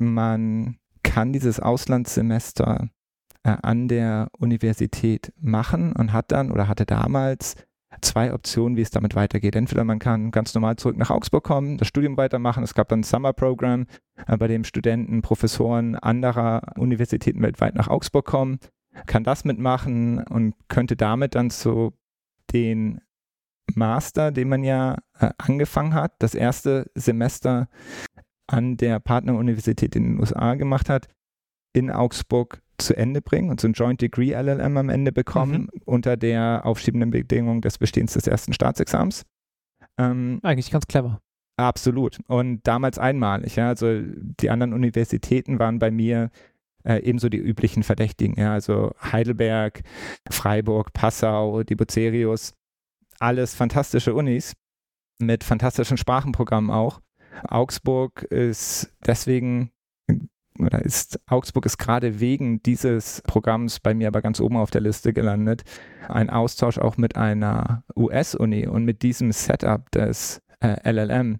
Man 0.00 0.78
kann 1.02 1.32
dieses 1.32 1.60
Auslandssemester 1.60 2.88
äh, 3.44 3.56
an 3.62 3.88
der 3.88 4.28
Universität 4.38 5.32
machen 5.40 5.92
und 5.92 6.12
hat 6.12 6.32
dann 6.32 6.50
oder 6.50 6.68
hatte 6.68 6.86
damals 6.86 7.56
zwei 8.00 8.32
Optionen, 8.32 8.76
wie 8.76 8.82
es 8.82 8.90
damit 8.90 9.14
weitergeht. 9.14 9.54
Entweder 9.54 9.84
man 9.84 9.98
kann 9.98 10.30
ganz 10.30 10.54
normal 10.54 10.76
zurück 10.76 10.96
nach 10.96 11.10
Augsburg 11.10 11.44
kommen, 11.44 11.78
das 11.78 11.88
Studium 11.88 12.16
weitermachen. 12.16 12.64
Es 12.64 12.74
gab 12.74 12.88
dann 12.88 13.00
ein 13.00 13.04
Summer 13.04 13.32
Program, 13.32 13.86
äh, 14.26 14.36
bei 14.36 14.48
dem 14.48 14.64
Studenten, 14.64 15.22
Professoren 15.22 15.96
anderer 15.96 16.62
Universitäten 16.76 17.42
weltweit 17.42 17.74
nach 17.74 17.88
Augsburg 17.88 18.24
kommen, 18.24 18.58
kann 19.06 19.24
das 19.24 19.44
mitmachen 19.44 20.22
und 20.24 20.54
könnte 20.68 20.96
damit 20.96 21.34
dann 21.34 21.50
zu 21.50 21.92
den 22.52 23.00
Master, 23.74 24.32
den 24.32 24.48
man 24.48 24.64
ja 24.64 24.98
äh, 25.18 25.30
angefangen 25.38 25.94
hat, 25.94 26.12
das 26.18 26.34
erste 26.34 26.90
Semester 26.94 27.68
an 28.52 28.76
der 28.76 29.00
Partneruniversität 29.00 29.96
in 29.96 30.04
den 30.04 30.20
USA 30.20 30.54
gemacht 30.54 30.88
hat, 30.88 31.08
in 31.72 31.90
Augsburg 31.90 32.60
zu 32.78 32.96
Ende 32.96 33.22
bringen 33.22 33.50
und 33.50 33.60
so 33.60 33.68
ein 33.68 33.72
Joint 33.72 34.00
Degree 34.00 34.32
LLM 34.34 34.76
am 34.76 34.88
Ende 34.88 35.12
bekommen, 35.12 35.68
mhm. 35.72 35.80
unter 35.84 36.16
der 36.16 36.62
aufschiebenden 36.64 37.10
Bedingung 37.10 37.60
des 37.60 37.78
Bestehens 37.78 38.12
des 38.12 38.26
ersten 38.26 38.52
Staatsexamens. 38.52 39.24
Ähm, 39.98 40.40
Eigentlich 40.42 40.70
ganz 40.70 40.86
clever. 40.86 41.20
Absolut. 41.56 42.18
Und 42.26 42.66
damals 42.66 42.98
einmalig. 42.98 43.56
Ja, 43.56 43.68
also 43.68 44.00
die 44.02 44.50
anderen 44.50 44.72
Universitäten 44.72 45.58
waren 45.58 45.78
bei 45.78 45.90
mir 45.90 46.30
äh, 46.84 46.98
ebenso 47.02 47.28
die 47.28 47.38
üblichen 47.38 47.82
Verdächtigen. 47.82 48.38
Ja, 48.38 48.52
also 48.52 48.92
Heidelberg, 49.00 49.82
Freiburg, 50.30 50.92
Passau, 50.92 51.62
die 51.62 51.76
Bucerius. 51.76 52.54
Alles 53.18 53.54
fantastische 53.54 54.14
Unis 54.14 54.54
mit 55.18 55.44
fantastischen 55.44 55.96
Sprachenprogrammen 55.96 56.70
auch. 56.70 57.00
Augsburg 57.48 58.22
ist 58.22 58.92
deswegen 59.06 59.70
oder 60.58 60.82
ist 60.82 61.18
Augsburg 61.26 61.66
ist 61.66 61.78
gerade 61.78 62.20
wegen 62.20 62.62
dieses 62.62 63.22
Programms 63.22 63.80
bei 63.80 63.94
mir 63.94 64.08
aber 64.08 64.22
ganz 64.22 64.40
oben 64.40 64.56
auf 64.56 64.70
der 64.70 64.80
Liste 64.82 65.12
gelandet. 65.12 65.62
Ein 66.08 66.30
Austausch 66.30 66.78
auch 66.78 66.96
mit 66.96 67.16
einer 67.16 67.84
US-Uni 67.96 68.66
und 68.66 68.84
mit 68.84 69.02
diesem 69.02 69.32
Setup 69.32 69.90
des 69.92 70.42
äh, 70.60 70.90
LLM 70.90 71.38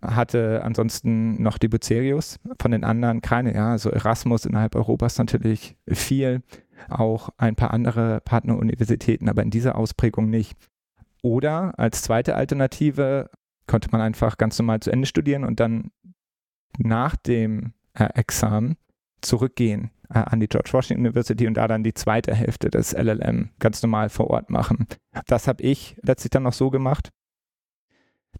hatte 0.00 0.62
ansonsten 0.64 1.42
noch 1.42 1.58
die 1.58 1.68
Bucerius, 1.68 2.38
von 2.60 2.70
den 2.70 2.84
anderen 2.84 3.20
keine, 3.20 3.54
ja, 3.54 3.72
also 3.72 3.90
Erasmus 3.90 4.44
innerhalb 4.44 4.76
Europas 4.76 5.18
natürlich 5.18 5.76
viel, 5.88 6.42
auch 6.88 7.30
ein 7.36 7.56
paar 7.56 7.72
andere 7.72 8.20
Partneruniversitäten, 8.24 9.28
aber 9.28 9.42
in 9.42 9.50
dieser 9.50 9.76
Ausprägung 9.76 10.30
nicht. 10.30 10.56
Oder 11.22 11.76
als 11.78 12.02
zweite 12.02 12.36
Alternative 12.36 13.28
konnte 13.68 13.88
man 13.92 14.00
einfach 14.00 14.36
ganz 14.38 14.58
normal 14.58 14.80
zu 14.80 14.90
Ende 14.90 15.06
studieren 15.06 15.44
und 15.44 15.60
dann 15.60 15.92
nach 16.78 17.14
dem 17.14 17.74
äh, 17.94 18.08
Examen 18.14 18.76
zurückgehen 19.20 19.90
äh, 20.10 20.18
an 20.18 20.40
die 20.40 20.48
George 20.48 20.70
Washington 20.72 21.06
University 21.06 21.46
und 21.46 21.54
da 21.54 21.68
dann 21.68 21.84
die 21.84 21.94
zweite 21.94 22.34
Hälfte 22.34 22.70
des 22.70 22.92
LLM 22.92 23.50
ganz 23.58 23.82
normal 23.82 24.08
vor 24.08 24.28
Ort 24.30 24.50
machen. 24.50 24.86
Das 25.26 25.48
habe 25.48 25.62
ich 25.62 25.96
letztlich 26.02 26.30
dann 26.30 26.44
noch 26.44 26.52
so 26.52 26.70
gemacht. 26.70 27.10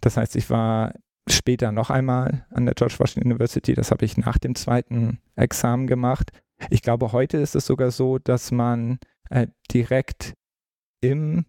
Das 0.00 0.16
heißt, 0.16 0.36
ich 0.36 0.50
war 0.50 0.94
später 1.28 1.72
noch 1.72 1.90
einmal 1.90 2.46
an 2.50 2.64
der 2.64 2.74
George 2.74 2.96
Washington 2.98 3.30
University. 3.30 3.74
Das 3.74 3.90
habe 3.90 4.04
ich 4.04 4.16
nach 4.16 4.38
dem 4.38 4.54
zweiten 4.54 5.20
Examen 5.36 5.86
gemacht. 5.86 6.30
Ich 6.70 6.82
glaube, 6.82 7.12
heute 7.12 7.38
ist 7.38 7.54
es 7.54 7.66
sogar 7.66 7.90
so, 7.90 8.18
dass 8.18 8.50
man 8.50 8.98
äh, 9.30 9.48
direkt 9.72 10.34
im 11.00 11.44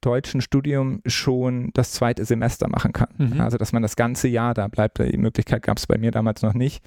deutschen 0.00 0.40
Studium 0.40 1.00
schon 1.06 1.70
das 1.74 1.92
zweite 1.92 2.24
Semester 2.24 2.68
machen 2.68 2.92
kann. 2.92 3.08
Mhm. 3.16 3.40
Also, 3.40 3.58
dass 3.58 3.72
man 3.72 3.82
das 3.82 3.96
ganze 3.96 4.28
Jahr 4.28 4.54
da 4.54 4.68
bleibt. 4.68 4.98
Die 4.98 5.18
Möglichkeit 5.18 5.62
gab 5.62 5.78
es 5.78 5.86
bei 5.86 5.98
mir 5.98 6.10
damals 6.10 6.42
noch 6.42 6.54
nicht. 6.54 6.84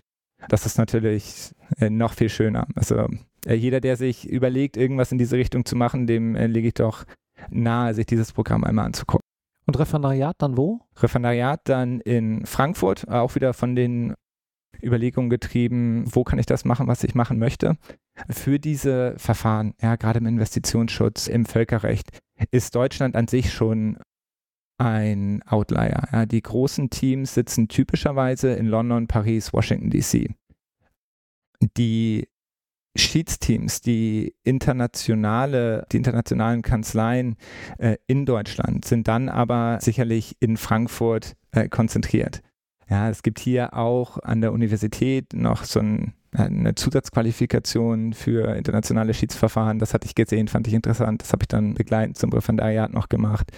Das 0.50 0.66
ist 0.66 0.78
natürlich 0.78 1.54
äh, 1.78 1.90
noch 1.90 2.14
viel 2.14 2.30
schöner. 2.30 2.68
Also, 2.76 3.08
äh, 3.46 3.56
jeder, 3.56 3.80
der 3.80 3.96
sich 3.96 4.28
überlegt, 4.28 4.78
irgendwas 4.78 5.12
in 5.12 5.18
diese 5.18 5.38
Richtung 5.38 5.66
zu 5.66 5.76
machen, 5.76 6.08
dem 6.08 6.36
äh, 6.36 6.48
lege 6.48 6.70
ich 6.70 6.74
doch 6.74 7.06
nahe, 7.50 7.94
sich 7.94 8.06
dieses 8.06 8.32
Programm 8.32 8.64
einmal 8.64 8.86
anzugucken. 8.86 9.22
Und 9.66 9.78
Referendariat 9.78 10.36
dann 10.40 10.58
wo? 10.58 10.82
Referendariat 10.98 11.62
dann 11.66 12.02
in 12.02 12.46
Frankfurt, 12.46 13.08
auch 13.08 13.36
wieder 13.36 13.54
von 13.54 13.76
den 13.76 14.16
Überlegungen 14.84 15.30
getrieben, 15.30 16.04
wo 16.08 16.24
kann 16.24 16.40
ich 16.40 16.46
das 16.46 16.66
machen, 16.66 16.88
was 16.88 17.04
ich 17.04 17.16
machen 17.16 17.38
möchte. 17.38 17.78
Für 18.30 18.60
diese 18.60 19.14
Verfahren, 19.18 19.74
ja, 19.82 19.96
gerade 19.96 20.20
im 20.20 20.26
Investitionsschutz, 20.26 21.28
im 21.28 21.46
Völkerrecht, 21.46 22.10
ist 22.50 22.76
Deutschland 22.76 23.16
an 23.16 23.28
sich 23.28 23.54
schon 23.54 23.98
ein 24.78 25.44
Outlier. 25.44 26.04
Ja. 26.12 26.26
Die 26.26 26.42
großen 26.42 26.90
Teams 26.90 27.36
sitzen 27.36 27.68
typischerweise 27.68 28.54
in 28.54 28.66
London, 28.66 29.08
Paris, 29.08 29.54
Washington, 29.54 29.92
DC. 29.92 30.34
Die 31.78 32.28
Schiedsteams, 32.96 33.82
die 33.82 34.36
internationale, 34.44 35.86
die 35.92 35.98
internationalen 35.98 36.62
Kanzleien 36.62 37.36
äh, 37.78 37.98
in 38.08 38.26
Deutschland 38.26 38.84
sind 38.86 39.08
dann 39.08 39.30
aber 39.30 39.78
sicherlich 39.82 40.36
in 40.40 40.58
Frankfurt 40.58 41.36
äh, 41.52 41.70
konzentriert. 41.70 42.42
Ja, 42.90 43.10
es 43.10 43.24
gibt 43.24 43.40
hier 43.40 43.74
auch 43.74 44.18
an 44.18 44.42
der 44.42 44.52
Universität 44.52 45.34
noch 45.34 45.64
so 45.64 45.80
ein, 45.80 46.14
eine 46.34 46.76
Zusatzqualifikation 46.76 48.14
für 48.14 48.56
internationale 48.56 49.14
Schiedsverfahren. 49.14 49.80
Das 49.80 49.94
hatte 49.94 50.06
ich 50.06 50.16
gesehen, 50.16 50.48
fand 50.48 50.68
ich 50.68 50.74
interessant. 50.74 51.22
Das 51.22 51.34
habe 51.34 51.44
ich 51.44 51.48
dann 51.48 51.74
begleitend 51.74 52.18
zum 52.18 52.32
Referendariat 52.32 52.94
noch 52.94 53.10
gemacht. 53.10 53.52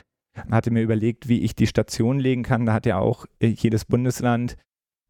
Hatte 0.50 0.72
mir 0.72 0.82
überlegt, 0.82 1.27
wie 1.27 1.42
ich 1.42 1.56
die 1.56 1.68
Station 1.68 2.20
legen 2.20 2.44
kann. 2.44 2.65
Da 2.65 2.74
hat 2.74 2.88
ja 2.88 2.98
auch 2.98 3.27
äh, 3.39 3.48
jedes 3.48 3.86
Bundesland 3.86 4.58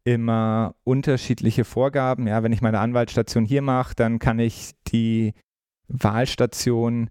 immer 0.04 0.74
unterschiedliche 0.84 1.64
Vorgaben. 1.64 2.26
Ja, 2.26 2.42
wenn 2.42 2.52
ich 2.52 2.60
meine 2.60 2.80
Anwaltsstation 2.80 3.46
hier 3.46 3.62
mache, 3.62 3.94
dann 3.94 4.18
kann 4.18 4.38
ich 4.38 4.72
die 4.88 5.32
Wahlstation 5.88 7.08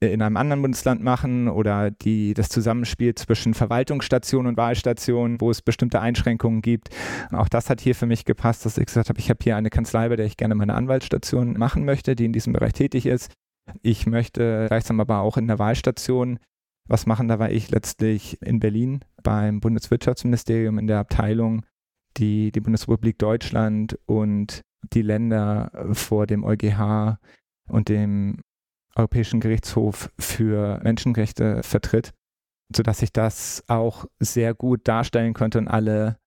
in 0.00 0.22
einem 0.22 0.36
anderen 0.36 0.62
Bundesland 0.62 1.02
machen 1.02 1.48
oder 1.48 1.90
die, 1.90 2.34
das 2.34 2.48
Zusammenspiel 2.48 3.14
zwischen 3.14 3.54
Verwaltungsstation 3.54 4.46
und 4.46 4.56
Wahlstation, 4.56 5.40
wo 5.40 5.50
es 5.50 5.62
bestimmte 5.62 6.00
Einschränkungen 6.00 6.62
gibt. 6.62 6.88
Auch 7.32 7.48
das 7.48 7.70
hat 7.70 7.80
hier 7.80 7.94
für 7.94 8.06
mich 8.06 8.24
gepasst, 8.24 8.64
dass 8.64 8.78
ich 8.78 8.86
gesagt 8.86 9.08
habe, 9.08 9.18
ich 9.18 9.30
habe 9.30 9.38
hier 9.42 9.56
eine 9.56 9.70
Kanzlei, 9.70 10.08
bei 10.08 10.16
der 10.16 10.26
ich 10.26 10.36
gerne 10.36 10.54
meine 10.54 10.74
Anwaltsstation 10.74 11.54
machen 11.54 11.84
möchte, 11.84 12.16
die 12.16 12.24
in 12.24 12.32
diesem 12.32 12.52
Bereich 12.52 12.72
tätig 12.72 13.06
ist. 13.06 13.32
Ich 13.82 14.06
möchte 14.06 14.66
gleichsam 14.68 15.00
aber 15.00 15.20
auch 15.20 15.36
in 15.36 15.46
der 15.46 15.58
Wahlstation 15.58 16.38
was 16.88 17.06
machen. 17.06 17.28
Da 17.28 17.38
war 17.38 17.50
ich 17.50 17.70
letztlich 17.70 18.40
in 18.42 18.60
Berlin 18.60 19.00
beim 19.22 19.60
Bundeswirtschaftsministerium 19.60 20.78
in 20.78 20.86
der 20.86 20.98
Abteilung 20.98 21.64
die 22.16 22.52
die 22.52 22.60
Bundesrepublik 22.60 23.18
Deutschland 23.18 23.98
und 24.06 24.62
die 24.92 25.02
Länder 25.02 25.70
vor 25.92 26.26
dem 26.26 26.44
EuGH 26.44 27.18
und 27.68 27.88
dem 27.88 28.40
Europäischen 28.96 29.40
Gerichtshof 29.40 30.10
für 30.18 30.80
Menschenrechte 30.82 31.62
vertritt, 31.62 32.12
sodass 32.74 33.02
ich 33.02 33.12
das 33.12 33.64
auch 33.68 34.06
sehr 34.20 34.54
gut 34.54 34.86
darstellen 34.86 35.34
konnte 35.34 35.58
und 35.58 35.68
alle 35.68 36.18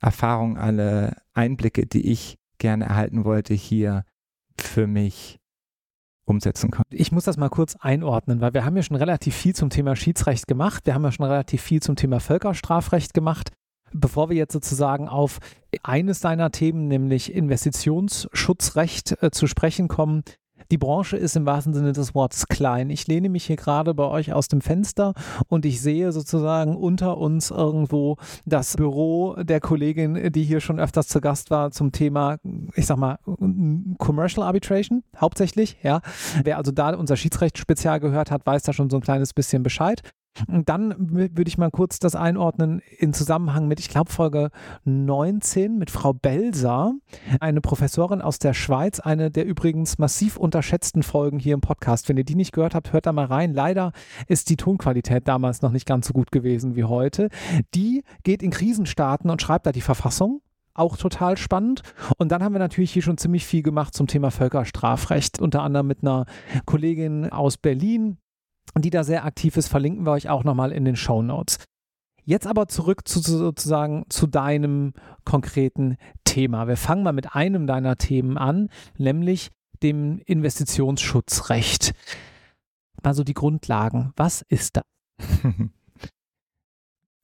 Erfahrungen, 0.00 0.56
alle 0.56 1.16
Einblicke, 1.34 1.86
die 1.86 2.10
ich 2.10 2.38
gerne 2.58 2.86
erhalten 2.86 3.24
wollte, 3.24 3.54
hier 3.54 4.04
für 4.58 4.86
mich 4.86 5.38
umsetzen 6.24 6.70
konnte. 6.70 6.96
Ich 6.96 7.12
muss 7.12 7.24
das 7.24 7.36
mal 7.36 7.48
kurz 7.48 7.76
einordnen, 7.76 8.40
weil 8.40 8.52
wir 8.52 8.64
haben 8.64 8.76
ja 8.76 8.82
schon 8.82 8.96
relativ 8.96 9.34
viel 9.34 9.54
zum 9.54 9.70
Thema 9.70 9.94
Schiedsrecht 9.94 10.46
gemacht, 10.46 10.86
wir 10.86 10.94
haben 10.94 11.04
ja 11.04 11.12
schon 11.12 11.26
relativ 11.26 11.62
viel 11.62 11.80
zum 11.80 11.96
Thema 11.96 12.20
Völkerstrafrecht 12.20 13.14
gemacht. 13.14 13.52
Bevor 13.92 14.28
wir 14.28 14.36
jetzt 14.36 14.52
sozusagen 14.52 15.08
auf 15.08 15.38
eines 15.84 16.20
deiner 16.20 16.50
Themen, 16.50 16.88
nämlich 16.88 17.32
Investitionsschutzrecht, 17.32 19.22
äh, 19.22 19.30
zu 19.30 19.46
sprechen 19.46 19.86
kommen, 19.86 20.24
die 20.70 20.78
Branche 20.78 21.16
ist 21.16 21.36
im 21.36 21.46
wahrsten 21.46 21.74
Sinne 21.74 21.92
des 21.92 22.14
Wortes 22.14 22.46
klein. 22.48 22.90
Ich 22.90 23.06
lehne 23.06 23.28
mich 23.28 23.44
hier 23.44 23.56
gerade 23.56 23.94
bei 23.94 24.04
euch 24.04 24.32
aus 24.32 24.48
dem 24.48 24.60
Fenster 24.60 25.14
und 25.48 25.64
ich 25.64 25.80
sehe 25.80 26.12
sozusagen 26.12 26.76
unter 26.76 27.18
uns 27.18 27.50
irgendwo 27.50 28.16
das 28.44 28.76
Büro 28.76 29.36
der 29.36 29.60
Kollegin, 29.60 30.32
die 30.32 30.44
hier 30.44 30.60
schon 30.60 30.80
öfters 30.80 31.08
zu 31.08 31.20
Gast 31.20 31.50
war 31.50 31.70
zum 31.70 31.92
Thema, 31.92 32.38
ich 32.74 32.86
sag 32.86 32.98
mal, 32.98 33.18
Commercial 33.98 34.46
Arbitration 34.46 35.02
hauptsächlich. 35.20 35.78
Ja, 35.82 36.00
wer 36.42 36.58
also 36.58 36.72
da 36.72 36.90
unser 36.94 37.16
Schiedsrecht 37.16 37.58
spezial 37.58 38.00
gehört 38.00 38.30
hat, 38.30 38.46
weiß 38.46 38.62
da 38.62 38.72
schon 38.72 38.90
so 38.90 38.96
ein 38.96 39.02
kleines 39.02 39.32
bisschen 39.32 39.62
Bescheid. 39.62 40.02
Und 40.46 40.68
dann 40.68 40.94
würde 40.98 41.48
ich 41.48 41.58
mal 41.58 41.70
kurz 41.70 41.98
das 41.98 42.14
einordnen 42.14 42.80
in 42.98 43.12
Zusammenhang 43.12 43.68
mit, 43.68 43.80
ich 43.80 43.88
glaube, 43.88 44.10
Folge 44.10 44.50
19 44.84 45.78
mit 45.78 45.90
Frau 45.90 46.12
Belser, 46.12 46.94
eine 47.40 47.60
Professorin 47.60 48.20
aus 48.20 48.38
der 48.38 48.54
Schweiz, 48.54 49.00
eine 49.00 49.30
der 49.30 49.46
übrigens 49.46 49.98
massiv 49.98 50.36
unterschätzten 50.36 51.02
Folgen 51.02 51.38
hier 51.38 51.54
im 51.54 51.60
Podcast. 51.60 52.08
Wenn 52.08 52.16
ihr 52.16 52.24
die 52.24 52.34
nicht 52.34 52.52
gehört 52.52 52.74
habt, 52.74 52.92
hört 52.92 53.06
da 53.06 53.12
mal 53.12 53.26
rein. 53.26 53.54
Leider 53.54 53.92
ist 54.26 54.50
die 54.50 54.56
Tonqualität 54.56 55.26
damals 55.28 55.62
noch 55.62 55.72
nicht 55.72 55.86
ganz 55.86 56.06
so 56.06 56.12
gut 56.12 56.32
gewesen 56.32 56.76
wie 56.76 56.84
heute. 56.84 57.28
Die 57.74 58.02
geht 58.22 58.42
in 58.42 58.50
Krisenstaaten 58.50 59.30
und 59.30 59.42
schreibt 59.42 59.66
da 59.66 59.72
die 59.72 59.80
Verfassung 59.80 60.42
auch 60.76 60.96
total 60.96 61.36
spannend. 61.36 61.82
Und 62.18 62.32
dann 62.32 62.42
haben 62.42 62.52
wir 62.52 62.58
natürlich 62.58 62.92
hier 62.92 63.02
schon 63.02 63.18
ziemlich 63.18 63.46
viel 63.46 63.62
gemacht 63.62 63.94
zum 63.94 64.06
Thema 64.06 64.30
Völkerstrafrecht, 64.30 65.40
unter 65.40 65.62
anderem 65.62 65.86
mit 65.86 66.02
einer 66.02 66.26
Kollegin 66.64 67.30
aus 67.30 67.56
Berlin, 67.56 68.18
die 68.74 68.90
da 68.90 69.04
sehr 69.04 69.24
aktiv 69.24 69.56
ist, 69.56 69.68
verlinken 69.68 70.04
wir 70.04 70.12
euch 70.12 70.28
auch 70.28 70.44
nochmal 70.44 70.72
in 70.72 70.84
den 70.84 70.96
Show 70.96 71.22
Notes. 71.22 71.58
Jetzt 72.24 72.46
aber 72.46 72.66
zurück 72.66 73.06
zu, 73.06 73.20
sozusagen 73.20 74.04
zu 74.08 74.26
deinem 74.26 74.94
konkreten 75.24 75.96
Thema. 76.24 76.66
Wir 76.66 76.76
fangen 76.76 77.04
mal 77.04 77.12
mit 77.12 77.34
einem 77.34 77.66
deiner 77.66 77.96
Themen 77.96 78.36
an, 78.36 78.68
nämlich 78.98 79.50
dem 79.82 80.18
Investitionsschutzrecht. 80.26 81.94
Also 83.02 83.22
die 83.22 83.34
Grundlagen. 83.34 84.12
Was 84.16 84.42
ist 84.42 84.76
das? 84.76 84.84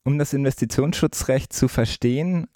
Um 0.05 0.17
das 0.17 0.33
Investitionsschutzrecht 0.33 1.53
zu 1.53 1.69
verstehen, 1.69 2.47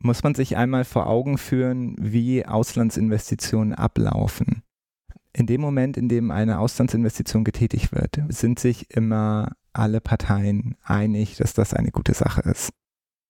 muss 0.00 0.24
man 0.24 0.34
sich 0.34 0.56
einmal 0.56 0.84
vor 0.84 1.06
Augen 1.06 1.38
führen, 1.38 1.94
wie 1.96 2.44
Auslandsinvestitionen 2.44 3.72
ablaufen 3.72 4.64
in 5.36 5.46
dem 5.46 5.60
Moment, 5.60 5.98
in 5.98 6.08
dem 6.08 6.30
eine 6.30 6.58
Auslandsinvestition 6.58 7.44
getätigt 7.44 7.92
wird, 7.92 8.18
sind 8.28 8.58
sich 8.58 8.90
immer 8.90 9.52
alle 9.74 10.00
Parteien 10.00 10.76
einig, 10.82 11.36
dass 11.36 11.52
das 11.52 11.74
eine 11.74 11.90
gute 11.90 12.14
Sache 12.14 12.40
ist. 12.40 12.70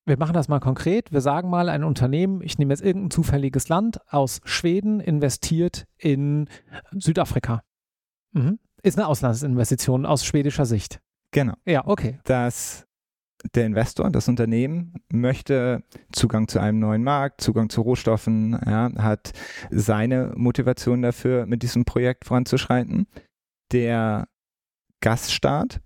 Wir 0.04 0.16
machen 0.16 0.34
das 0.34 0.46
mal 0.46 0.60
konkret. 0.60 1.10
Wir 1.10 1.20
sagen 1.20 1.50
mal, 1.50 1.68
ein 1.68 1.82
Unternehmen, 1.82 2.42
ich 2.42 2.58
nehme 2.58 2.72
jetzt 2.72 2.84
irgendein 2.84 3.10
zufälliges 3.10 3.68
Land 3.68 3.98
aus 4.06 4.40
Schweden, 4.44 5.00
investiert 5.00 5.86
in 5.96 6.48
Südafrika. 6.92 7.64
Mhm. 8.30 8.60
Ist 8.84 8.96
eine 8.98 9.08
Auslandsinvestition 9.08 10.06
aus 10.06 10.24
schwedischer 10.24 10.64
Sicht. 10.64 11.00
Genau. 11.32 11.54
Ja, 11.64 11.88
okay. 11.88 12.20
Das 12.22 12.85
der 13.54 13.66
Investor, 13.66 14.10
das 14.10 14.28
Unternehmen, 14.28 14.94
möchte 15.12 15.82
Zugang 16.12 16.48
zu 16.48 16.58
einem 16.58 16.78
neuen 16.78 17.04
Markt, 17.04 17.40
Zugang 17.40 17.68
zu 17.68 17.82
Rohstoffen, 17.82 18.58
ja, 18.66 18.90
hat 18.98 19.32
seine 19.70 20.32
Motivation 20.36 21.02
dafür, 21.02 21.46
mit 21.46 21.62
diesem 21.62 21.84
Projekt 21.84 22.24
voranzuschreiten. 22.24 23.06
Der 23.72 24.28
Gaststaat 25.00 25.80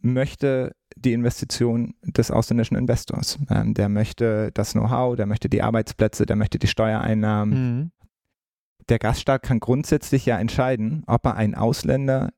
möchte 0.00 0.74
die 0.96 1.12
Investition 1.12 1.94
des 2.02 2.30
ausländischen 2.30 2.76
Investors. 2.76 3.38
Ähm, 3.50 3.74
der 3.74 3.88
möchte 3.88 4.50
das 4.52 4.72
Know-how, 4.72 5.16
der 5.16 5.26
möchte 5.26 5.48
die 5.48 5.62
Arbeitsplätze, 5.62 6.26
der 6.26 6.36
möchte 6.36 6.58
die 6.58 6.66
Steuereinnahmen. 6.66 7.78
Mhm. 7.78 7.90
Der 8.88 8.98
Gaststaat 8.98 9.42
kann 9.42 9.60
grundsätzlich 9.60 10.26
ja 10.26 10.38
entscheiden, 10.38 11.02
ob 11.06 11.24
er 11.26 11.36
einen 11.36 11.54
Ausländer 11.54 12.30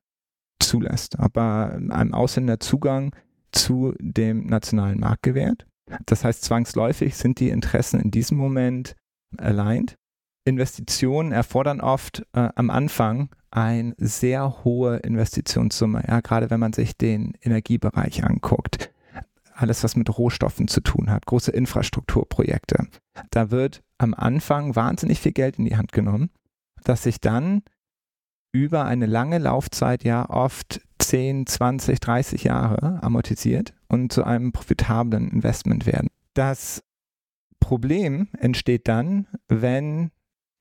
zulässt, 0.59 1.19
ob 1.19 1.37
er 1.37 1.73
einem 1.73 2.13
Ausländer 2.13 2.59
Zugang 2.59 3.13
zu 3.57 3.93
dem 3.99 4.45
nationalen 4.47 4.99
Markt 4.99 5.23
gewährt 5.23 5.65
Das 6.05 6.23
heißt, 6.23 6.43
zwangsläufig 6.43 7.15
sind 7.15 7.39
die 7.39 7.49
Interessen 7.49 7.99
in 7.99 8.11
diesem 8.11 8.37
Moment 8.37 8.95
aligned. 9.37 9.95
Investitionen 10.45 11.33
erfordern 11.33 11.81
oft 11.81 12.25
äh, 12.33 12.49
am 12.55 12.69
Anfang 12.69 13.29
eine 13.51 13.93
sehr 13.97 14.63
hohe 14.63 14.97
Investitionssumme, 14.97 16.03
ja, 16.07 16.21
gerade 16.21 16.49
wenn 16.49 16.59
man 16.59 16.73
sich 16.73 16.97
den 16.97 17.33
Energiebereich 17.41 18.23
anguckt. 18.23 18.91
Alles, 19.53 19.83
was 19.83 19.95
mit 19.95 20.15
Rohstoffen 20.17 20.67
zu 20.67 20.81
tun 20.81 21.09
hat, 21.09 21.25
große 21.25 21.51
Infrastrukturprojekte. 21.51 22.87
Da 23.31 23.51
wird 23.51 23.81
am 23.97 24.13
Anfang 24.13 24.75
wahnsinnig 24.75 25.19
viel 25.19 25.31
Geld 25.31 25.57
in 25.57 25.65
die 25.65 25.75
Hand 25.75 25.91
genommen, 25.91 26.29
das 26.83 27.03
sich 27.03 27.19
dann 27.19 27.63
über 28.51 28.85
eine 28.85 29.05
lange 29.05 29.37
Laufzeit, 29.37 30.03
ja 30.03 30.29
oft 30.29 30.81
10, 30.99 31.47
20, 31.47 31.99
30 31.99 32.43
Jahre 32.43 33.01
amortisiert 33.03 33.73
und 33.87 34.11
zu 34.11 34.23
einem 34.23 34.51
profitablen 34.51 35.29
Investment 35.29 35.85
werden. 35.85 36.09
Das 36.33 36.83
Problem 37.59 38.27
entsteht 38.39 38.87
dann, 38.87 39.27
wenn 39.47 40.11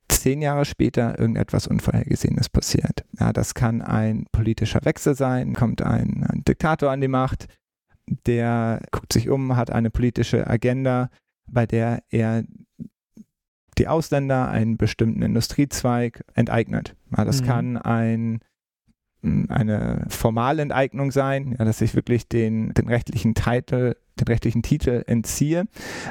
zehn 0.08 0.42
Jahre 0.42 0.64
später 0.64 1.18
irgendetwas 1.18 1.66
Unvorhergesehenes 1.66 2.48
passiert. 2.48 3.04
Ja, 3.18 3.32
das 3.32 3.54
kann 3.54 3.82
ein 3.82 4.26
politischer 4.32 4.84
Wechsel 4.84 5.14
sein, 5.14 5.54
kommt 5.54 5.82
ein, 5.82 6.24
ein 6.28 6.42
Diktator 6.44 6.90
an 6.90 7.00
die 7.00 7.08
Macht, 7.08 7.48
der 8.26 8.82
guckt 8.92 9.12
sich 9.12 9.28
um, 9.28 9.56
hat 9.56 9.70
eine 9.70 9.90
politische 9.90 10.46
Agenda, 10.46 11.10
bei 11.46 11.66
der 11.66 12.02
er 12.10 12.44
die 13.78 13.88
Ausländer 13.88 14.48
einen 14.48 14.76
bestimmten 14.76 15.22
Industriezweig 15.22 16.24
enteignet. 16.34 16.96
Ja, 17.16 17.24
das 17.24 17.42
mhm. 17.42 17.46
kann 17.46 17.76
ein, 17.76 18.40
eine 19.22 20.06
Formalenteignung 20.08 21.10
sein, 21.10 21.56
ja, 21.58 21.64
dass 21.64 21.80
ich 21.80 21.94
wirklich 21.94 22.28
den, 22.28 22.72
den 22.74 22.88
rechtlichen 22.88 23.34
Titel 23.34 23.96
den 24.18 24.28
rechtlichen 24.28 24.62
Titel 24.62 25.04
entziehe. 25.06 25.66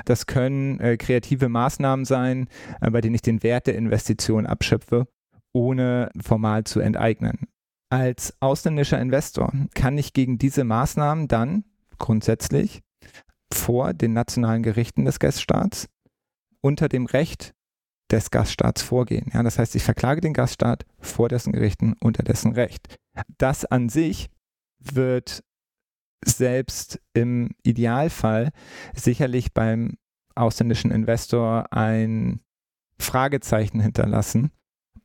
Das 0.05 0.27
können 0.27 0.79
äh, 0.79 0.97
kreative 0.97 1.49
Maßnahmen 1.49 2.05
sein, 2.05 2.47
äh, 2.81 2.91
bei 2.91 3.01
denen 3.01 3.15
ich 3.15 3.21
den 3.21 3.43
Wert 3.43 3.67
der 3.67 3.75
Investition 3.75 4.45
abschöpfe, 4.45 5.07
ohne 5.53 6.11
formal 6.21 6.63
zu 6.65 6.79
enteignen. 6.79 7.47
Als 7.89 8.35
ausländischer 8.39 8.99
Investor 8.99 9.51
kann 9.73 9.97
ich 9.97 10.13
gegen 10.13 10.37
diese 10.37 10.63
Maßnahmen 10.63 11.27
dann 11.27 11.63
grundsätzlich 11.97 12.81
vor 13.53 13.93
den 13.93 14.13
nationalen 14.13 14.63
Gerichten 14.63 15.05
des 15.05 15.19
Gaststaats 15.19 15.87
unter 16.65 16.89
dem 16.89 17.05
Recht 17.05 17.53
des 18.11 18.31
Gaststaats 18.31 18.81
vorgehen. 18.81 19.29
Ja, 19.31 19.43
das 19.43 19.59
heißt, 19.59 19.75
ich 19.75 19.83
verklage 19.83 20.19
den 20.19 20.33
Gaststaat 20.33 20.83
vor 20.99 21.29
dessen 21.29 21.53
Gerichten 21.53 21.93
unter 22.01 22.23
dessen 22.23 22.53
Recht. 22.53 22.97
Das 23.37 23.65
an 23.65 23.87
sich 23.87 24.31
wird 24.79 25.43
selbst 26.25 26.99
im 27.13 27.51
Idealfall 27.61 28.49
sicherlich 28.95 29.53
beim 29.53 29.97
ausländischen 30.33 30.89
Investor 30.89 31.71
ein 31.71 32.39
Fragezeichen 32.97 33.79
hinterlassen, 33.79 34.49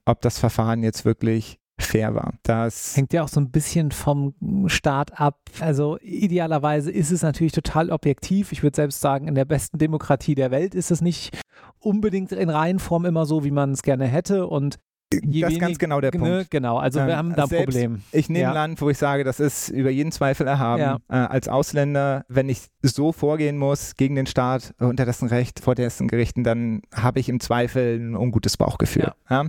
ob 0.07 0.23
das 0.23 0.39
Verfahren 0.39 0.83
jetzt 0.83 1.05
wirklich 1.05 1.61
fair 1.83 2.15
war. 2.15 2.35
Das 2.43 2.97
hängt 2.97 3.13
ja 3.13 3.23
auch 3.23 3.29
so 3.29 3.41
ein 3.41 3.51
bisschen 3.51 3.91
vom 3.91 4.35
Staat 4.67 5.21
ab. 5.21 5.39
Also 5.61 5.99
idealerweise 6.01 6.91
ist 6.91 7.11
es 7.11 7.23
natürlich 7.23 7.53
total 7.53 7.91
objektiv. 7.91 8.53
Ich 8.53 8.63
würde 8.63 8.77
selbst 8.77 9.01
sagen, 9.01 9.29
in 9.29 9.35
der 9.35 9.45
besten 9.45 9.79
Demokratie 9.79 10.35
der 10.35 10.51
Welt 10.51 10.75
ist 10.75 10.91
es 10.91 11.01
nicht 11.01 11.39
unbedingt 11.79 12.33
in 12.33 12.51
Reihenform 12.51 13.05
immer 13.05 13.27
so, 13.27 13.45
wie 13.45 13.51
man 13.51 13.73
es 13.73 13.83
gerne 13.83 14.07
hätte. 14.07 14.47
Und 14.47 14.79
Je 15.13 15.41
das 15.41 15.55
ist 15.55 15.59
ganz 15.59 15.79
genau 15.79 16.01
der 16.01 16.13
ne, 16.13 16.19
Punkt. 16.19 16.51
Genau, 16.51 16.79
also 16.79 17.01
wir 17.01 17.09
ähm, 17.09 17.17
haben 17.17 17.35
da 17.35 17.45
ein 17.45 17.49
Problem. 17.49 18.03
Ich 18.13 18.29
nehme 18.29 18.45
ja. 18.45 18.53
Land, 18.53 18.81
wo 18.81 18.91
ich 18.91 18.99
sage, 18.99 19.25
das 19.25 19.41
ist 19.41 19.69
über 19.69 19.91
jeden 19.91 20.13
Zweifel 20.13 20.47
erhaben. 20.47 20.83
Ja. 20.83 20.99
Äh, 21.09 21.27
als 21.27 21.49
Ausländer, 21.49 22.25
wenn 22.29 22.49
ich 22.49 22.69
so 22.83 23.11
vorgehen 23.11 23.59
muss 23.59 23.97
gegen 23.97 24.15
den 24.15 24.27
Staat 24.27 24.73
unter 24.79 25.05
dessen 25.05 25.29
Recht, 25.29 25.59
vor 25.59 25.75
dessen 25.75 26.07
Gerichten, 26.07 26.45
dann 26.45 26.83
habe 26.95 27.19
ich 27.19 27.29
im 27.29 27.41
Zweifel 27.41 27.99
ein 27.99 28.15
ungutes 28.15 28.57
Bauchgefühl. 28.57 29.13
Ja. 29.29 29.47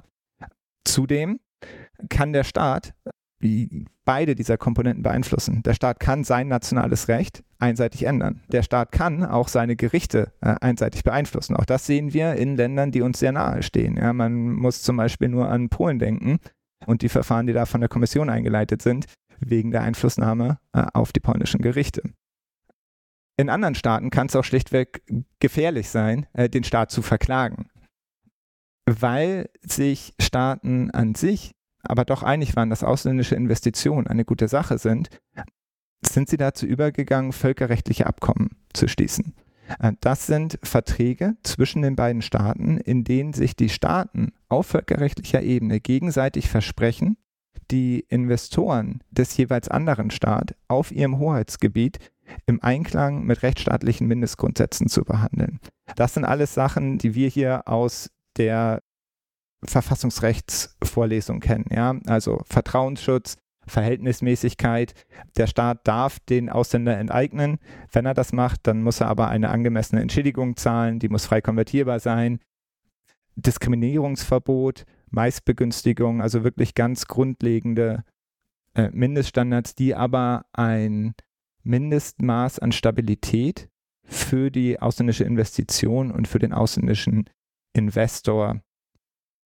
Zudem 0.84 1.40
kann 2.10 2.34
der 2.34 2.44
Staat 2.44 2.94
beide 4.06 4.36
dieser 4.36 4.58
Komponenten 4.58 5.04
beeinflussen. 5.04 5.64
Der 5.64 5.74
Staat 5.74 6.00
kann 6.00 6.24
sein 6.24 6.48
nationales 6.48 7.08
Recht 7.08 7.44
einseitig 7.58 8.04
ändern. 8.04 8.42
Der 8.52 8.62
Staat 8.62 8.92
kann 8.92 9.24
auch 9.24 9.48
seine 9.48 9.76
Gerichte 9.76 10.32
äh, 10.42 10.56
einseitig 10.62 11.04
beeinflussen. 11.04 11.56
Auch 11.56 11.66
das 11.66 11.86
sehen 11.86 12.14
wir 12.14 12.36
in 12.36 12.56
Ländern, 12.56 12.92
die 12.92 13.02
uns 13.02 13.20
sehr 13.20 13.32
nahe 13.32 13.64
stehen. 13.64 13.98
Ja, 13.98 14.14
man 14.14 14.54
muss 14.54 14.84
zum 14.84 14.98
Beispiel 14.98 15.30
nur 15.30 15.50
an 15.50 15.70
Polen 15.70 16.00
denken 16.00 16.40
und 16.86 17.02
die 17.02 17.10
Verfahren, 17.10 17.48
die 17.48 17.54
da 17.54 17.66
von 17.66 17.82
der 17.82 17.90
Kommission 17.90 18.30
eingeleitet 18.30 18.82
sind, 18.82 19.06
wegen 19.40 19.72
der 19.72 19.82
Einflussnahme 19.82 20.60
äh, 20.74 20.86
auf 20.94 21.12
die 21.12 21.20
polnischen 21.20 21.62
Gerichte. 21.62 22.04
In 23.38 23.50
anderen 23.50 23.76
Staaten 23.76 24.12
kann 24.12 24.28
es 24.28 24.36
auch 24.36 24.44
schlichtweg 24.44 25.02
gefährlich 25.40 25.90
sein, 25.90 26.28
äh, 26.34 26.48
den 26.48 26.64
Staat 26.64 26.92
zu 26.92 27.02
verklagen, 27.02 27.71
weil 29.00 29.50
sich 29.62 30.14
Staaten 30.20 30.92
an 30.92 31.16
sich 31.16 31.52
aber 31.84 32.06
doch 32.06 32.24
einig 32.24 32.56
waren, 32.56 32.70
dass 32.70 32.84
ausländische 32.84 33.36
Investitionen 33.36 34.08
eine 34.08 34.26
gute 34.26 34.48
Sache 34.48 34.78
sind, 34.78 35.10
sind 36.08 36.30
sie 36.30 36.38
dazu 36.38 36.66
übergegangen, 36.66 37.32
völkerrechtliche 37.32 38.08
Abkommen 38.08 38.58
zu 38.74 38.88
schließen. 38.88 39.34
Äh, 39.80 39.94
das 40.02 40.28
sind 40.28 40.60
Verträge 40.64 41.36
zwischen 41.44 41.82
den 41.82 41.96
beiden 41.96 42.22
Staaten, 42.22 42.78
in 42.78 43.04
denen 43.04 43.34
sich 43.34 43.56
die 43.56 43.70
Staaten 43.70 44.34
auf 44.50 44.68
völkerrechtlicher 44.68 45.42
Ebene 45.42 45.80
gegenseitig 45.80 46.50
versprechen, 46.50 47.18
die 47.70 48.02
Investoren 48.10 49.02
des 49.12 49.36
jeweils 49.38 49.70
anderen 49.70 50.12
Staates 50.12 50.58
auf 50.68 50.92
ihrem 50.92 51.20
Hoheitsgebiet 51.20 52.00
im 52.46 52.62
Einklang 52.62 53.24
mit 53.24 53.44
rechtsstaatlichen 53.44 54.08
Mindestgrundsätzen 54.08 54.88
zu 54.88 55.04
behandeln. 55.04 55.60
Das 55.96 56.14
sind 56.14 56.26
alles 56.26 56.54
Sachen, 56.54 56.98
die 56.98 57.16
wir 57.16 57.28
hier 57.28 57.68
aus 57.68 58.10
der 58.38 58.82
Verfassungsrechtsvorlesung 59.64 61.40
kennen. 61.40 61.66
Ja? 61.70 61.96
Also 62.08 62.42
Vertrauensschutz, 62.46 63.38
Verhältnismäßigkeit. 63.68 64.94
Der 65.38 65.48
Staat 65.48 65.88
darf 65.88 66.20
den 66.20 66.50
Ausländer 66.50 66.98
enteignen. 66.98 67.60
Wenn 67.92 68.06
er 68.06 68.14
das 68.14 68.34
macht, 68.34 68.62
dann 68.68 68.84
muss 68.84 69.02
er 69.02 69.08
aber 69.08 69.28
eine 69.28 69.50
angemessene 69.50 70.02
Entschädigung 70.02 70.56
zahlen, 70.58 71.00
die 71.00 71.10
muss 71.10 71.26
frei 71.26 71.42
konvertierbar 71.42 72.00
sein. 72.00 72.40
Diskriminierungsverbot, 73.36 74.86
Meistbegünstigung, 75.10 76.22
also 76.22 76.44
wirklich 76.44 76.76
ganz 76.76 77.06
grundlegende 77.06 78.04
äh, 78.74 78.90
Mindeststandards, 78.92 79.76
die 79.76 79.96
aber 79.96 80.46
ein 80.54 81.14
Mindestmaß 81.64 82.60
an 82.60 82.72
Stabilität 82.72 83.70
für 84.04 84.52
die 84.52 84.80
ausländische 84.80 85.24
Investition 85.24 86.12
und 86.12 86.28
für 86.28 86.40
den 86.40 86.54
ausländischen 86.54 87.30
Investor 87.74 88.62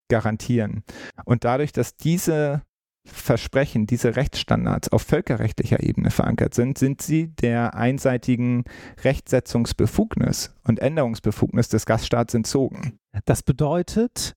garantieren. 0.09 0.85
Und 1.25 1.45
dadurch, 1.45 1.73
dass 1.73 1.97
diese 1.97 2.63
Versprechen, 3.07 3.87
diese 3.87 4.17
Rechtsstandards 4.17 4.91
auf 4.91 5.03
völkerrechtlicher 5.03 5.83
Ebene 5.83 6.11
verankert 6.11 6.55
sind, 6.55 6.77
sind 6.77 7.01
sie 7.01 7.29
der 7.29 7.75
einseitigen 7.75 8.65
Rechtsetzungsbefugnis 9.03 10.55
und 10.65 10.81
Änderungsbefugnis 10.81 11.69
des 11.69 11.87
Gaststaats 11.87 12.35
entzogen. 12.35 12.99
Das 13.25 13.43
bedeutet, 13.43 14.35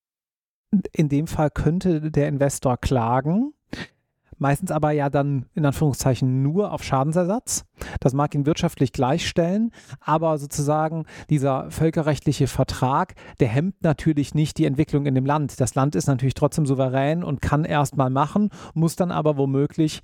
in 0.93 1.10
dem 1.10 1.28
Fall 1.28 1.52
könnte 1.52 2.10
der 2.10 2.30
Investor 2.30 2.78
klagen 2.78 3.54
meistens 4.43 4.71
aber 4.71 4.91
ja 4.91 5.10
dann 5.10 5.45
in 5.56 5.65
Anführungszeichen 5.65 6.43
nur 6.43 6.71
auf 6.73 6.84
Schadensersatz. 6.84 7.63
Das 8.01 8.13
mag 8.13 8.36
ihn 8.36 8.45
wirtschaftlich 8.45 8.91
gleichstellen, 8.91 9.71
aber 10.01 10.38
sozusagen 10.38 11.06
dieser 11.29 11.71
völkerrechtliche 11.71 12.47
Vertrag, 12.47 13.15
der 13.39 13.47
hemmt 13.47 13.82
natürlich 13.84 14.36
nicht 14.36 14.58
die 14.58 14.65
Entwicklung 14.65 15.06
in 15.06 15.15
dem 15.15 15.25
Land. 15.25 15.62
Das 15.62 15.75
Land 15.75 15.95
ist 15.95 16.08
natürlich 16.08 16.34
trotzdem 16.34 16.65
souverän 16.65 17.23
und 17.23 17.41
kann 17.41 17.63
erstmal 17.63 18.10
machen, 18.10 18.49
muss 18.73 18.97
dann 18.97 19.12
aber 19.12 19.38
womöglich 19.38 20.01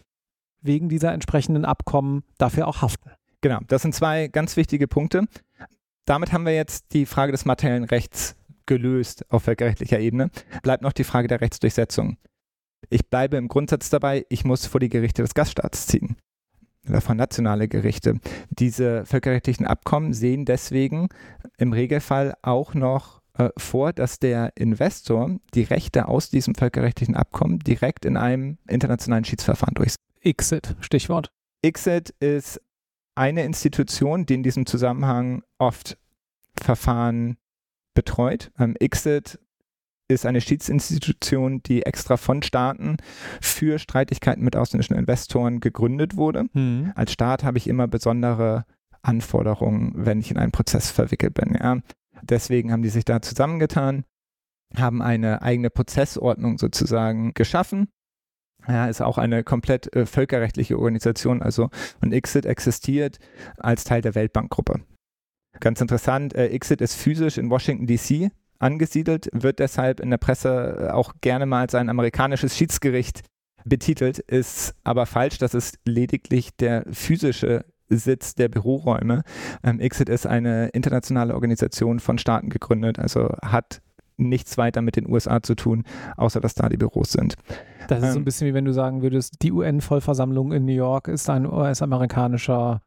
wegen 0.62 0.88
dieser 0.88 1.12
entsprechenden 1.12 1.65
Abkommen 1.65 2.23
dafür 2.38 2.67
auch 2.67 2.82
haften. 2.82 3.12
Genau, 3.41 3.60
das 3.67 3.82
sind 3.82 3.93
zwei 3.93 4.30
ganz 4.30 4.56
wichtige 4.56 4.88
Punkte. 4.88 5.25
Damit 6.06 6.32
haben 6.32 6.45
wir 6.45 6.56
jetzt 6.56 6.93
die 6.93 7.06
Frage 7.06 7.34
des 7.34 7.43
materiellen 7.43 7.84
Rechts 7.84 8.38
gelöst 8.65 9.25
auf 9.30 9.43
völkerrechtlicher 9.43 9.99
Ebene. 9.99 10.32
Bleibt 10.63 10.84
noch 10.84 10.93
die 10.93 11.04
Frage 11.04 11.28
der 11.28 11.41
Rechtsdurchsetzung. 11.41 12.17
Ich 12.89 13.08
bleibe 13.08 13.38
im 13.38 13.47
Grundsatz 13.47 13.89
dabei, 13.89 14.25
ich 14.30 14.45
muss 14.45 14.65
vor 14.65 14.80
die 14.80 14.89
Gerichte 14.89 15.21
des 15.21 15.34
Gaststaats 15.34 15.88
ziehen 15.88 16.17
oder 16.88 17.02
vor 17.02 17.15
nationale 17.15 17.67
Gerichte. 17.67 18.19
Diese 18.49 19.06
völkerrechtlichen 19.06 19.65
Abkommen 19.65 20.13
sehen 20.13 20.45
deswegen 20.45 21.10
im 21.58 21.73
Regelfall 21.73 22.36
auch 22.41 22.73
noch 22.73 23.21
äh, 23.34 23.49
vor, 23.58 23.93
dass 23.93 24.19
der 24.19 24.54
Investor 24.56 25.38
die 25.54 25.63
Rechte 25.63 26.08
aus 26.08 26.30
diesem 26.30 26.56
völkerrechtlichen 26.56 27.15
Abkommen 27.15 27.60
direkt 27.60 28.06
in 28.06 28.17
einem 28.17 28.58
internationalen 28.67 29.25
Schiedsverfahren 29.25 29.75
durchsetzt. 29.75 29.99
ICSID, 30.23 30.75
Stichwort. 30.82 31.32
ICSID 31.63 32.13
ist 32.19 32.62
eine 33.15 33.43
Institution, 33.43 34.25
die 34.25 34.36
in 34.36 34.43
diesem 34.43 34.65
Zusammenhang 34.65 35.43
oft 35.58 35.97
Verfahren 36.60 37.38
betreut. 37.93 38.52
Ähm, 38.58 38.75
ICSID 38.82 39.39
ist 40.10 40.26
eine 40.26 40.41
Schiedsinstitution, 40.41 41.62
die 41.63 41.84
extra 41.84 42.17
von 42.17 42.41
Staaten 42.41 42.98
für 43.41 43.80
Streitigkeiten 43.80 44.43
mit 44.43 44.56
ausländischen 44.56 44.98
Investoren 44.98 45.60
gegründet 45.60 46.17
wurde. 46.17 46.45
Mhm. 46.54 46.91
Als 46.95 47.13
Staat 47.13 47.43
habe 47.43 47.58
ich 47.58 47.67
immer 47.67 47.88
besondere 47.88 48.65
Anforderungen, 49.02 49.93
wenn 49.95 50.19
ich 50.19 50.32
in 50.32 50.38
einen 50.38 50.52
Prozess 50.52 50.89
verwickelt 50.91 51.36
bin. 51.36 51.56
Ja. 51.60 51.78
Deswegen 52.24 52.72
haben 52.72 52.82
die 52.82 52.89
sich 52.89 53.06
da 53.06 53.22
zusammengetan, 53.22 54.04
haben 54.76 55.02
eine 55.02 55.41
eigene 55.41 55.69
Prozessordnung 55.69 56.58
sozusagen 56.58 57.34
geschaffen. 57.34 57.89
Ja, 58.67 58.88
ist 58.88 59.02
auch 59.02 59.17
eine 59.17 59.43
komplett 59.43 59.95
äh, 59.95 60.06
völkerrechtliche 60.06 60.78
Organisation, 60.78 61.41
also 61.41 61.69
und 62.02 62.13
ICSID 62.13 62.45
existiert 62.45 63.17
als 63.58 63.86
Teil 63.86 64.02
der 64.02 64.15
Weltbankgruppe. 64.15 64.82
Ganz 65.62 65.80
interessant, 65.80 66.36
äh, 66.36 66.54
ICSID 66.54 66.82
ist 66.82 66.95
physisch 66.95 67.38
in 67.38 67.50
Washington 67.50 67.88
DC 67.88 68.32
angesiedelt, 68.60 69.30
wird 69.34 69.60
deshalb 69.60 70.00
in 70.00 70.10
der 70.10 70.17
Presse 70.17 70.89
äh, 70.89 70.91
auch 70.91 71.13
gerne 71.22 71.45
mal 71.45 71.62
als 71.62 71.76
ein 71.76 71.89
amerikanisches 71.89 72.56
Schiedsgericht 72.56 73.22
betitelt, 73.65 74.19
ist 74.19 74.76
aber 74.84 75.06
falsch. 75.06 75.38
Das 75.38 75.54
ist 75.54 75.80
lediglich 75.86 76.56
der 76.56 76.84
physische 76.91 77.65
Sitz 77.89 78.36
der 78.36 78.50
Büroräume. 78.50 79.24
Ähm, 79.63 79.80
ICSID 79.80 80.10
ist 80.10 80.28
eine 80.28 80.69
internationale 80.69 81.34
Organisation 81.34 82.00
von 82.00 82.17
Staaten 82.17 82.50
gegründet, 82.50 83.00
also 83.00 83.30
hat 83.41 83.82
nichts 84.17 84.58
weiter 84.58 84.82
mit 84.82 84.98
den 84.98 85.10
USA 85.10 85.41
zu 85.41 85.56
tun, 85.56 85.84
außer 86.17 86.41
dass 86.41 86.54
da 86.54 86.69
die 86.69 86.78
Büros 86.78 87.13
sind. 87.13 87.36
Das 87.88 88.00
ist 88.00 88.12
so 88.12 88.12
ein 88.12 88.17
ähm, 88.17 88.26
bisschen 88.26 88.48
wie 88.48 88.54
wenn 88.54 88.65
du 88.65 88.74
sagen 88.74 89.02
würdest, 89.02 89.41
die 89.41 89.52
UN-Vollversammlung 89.52 90.52
in 90.52 90.65
New 90.65 90.74
York 90.74 91.08
ist 91.08 91.30
ein 91.30 91.45
US-amerikanischer 91.45 92.82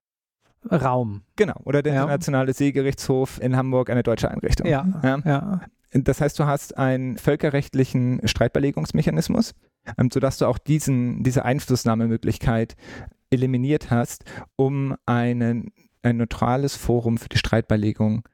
Raum. 0.70 1.22
Genau, 1.36 1.60
oder 1.64 1.82
der 1.82 1.94
ja. 1.94 2.00
Internationale 2.02 2.52
Seegerichtshof 2.52 3.40
in 3.40 3.56
Hamburg, 3.56 3.90
eine 3.90 4.02
deutsche 4.02 4.30
Einrichtung. 4.30 4.66
Ja, 4.66 4.86
ja. 5.02 5.20
ja. 5.24 5.60
Das 5.92 6.20
heißt, 6.20 6.38
du 6.38 6.46
hast 6.46 6.78
einen 6.78 7.18
völkerrechtlichen 7.18 8.26
Streitbeilegungsmechanismus, 8.26 9.54
ähm, 9.98 10.10
sodass 10.10 10.38
du 10.38 10.46
auch 10.46 10.58
diesen, 10.58 11.22
diese 11.22 11.44
Einflussnahmemöglichkeit 11.44 12.76
eliminiert 13.30 13.90
hast, 13.90 14.24
um 14.56 14.94
einen, 15.04 15.72
ein 16.02 16.16
neutrales 16.16 16.76
Forum 16.76 17.18
für 17.18 17.28
die 17.28 17.38
Streitbeilegung 17.38 18.26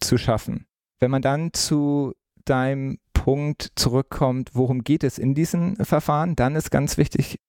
zu 0.00 0.18
schaffen. 0.18 0.66
Wenn 1.00 1.10
man 1.10 1.22
dann 1.22 1.52
zu 1.52 2.14
deinem 2.44 2.98
Punkt 3.14 3.72
zurückkommt, 3.74 4.50
worum 4.54 4.84
geht 4.84 5.04
es 5.04 5.18
in 5.18 5.34
diesen 5.34 5.76
Verfahren, 5.76 6.36
dann 6.36 6.56
ist 6.56 6.70
ganz 6.70 6.98
wichtig 6.98 7.40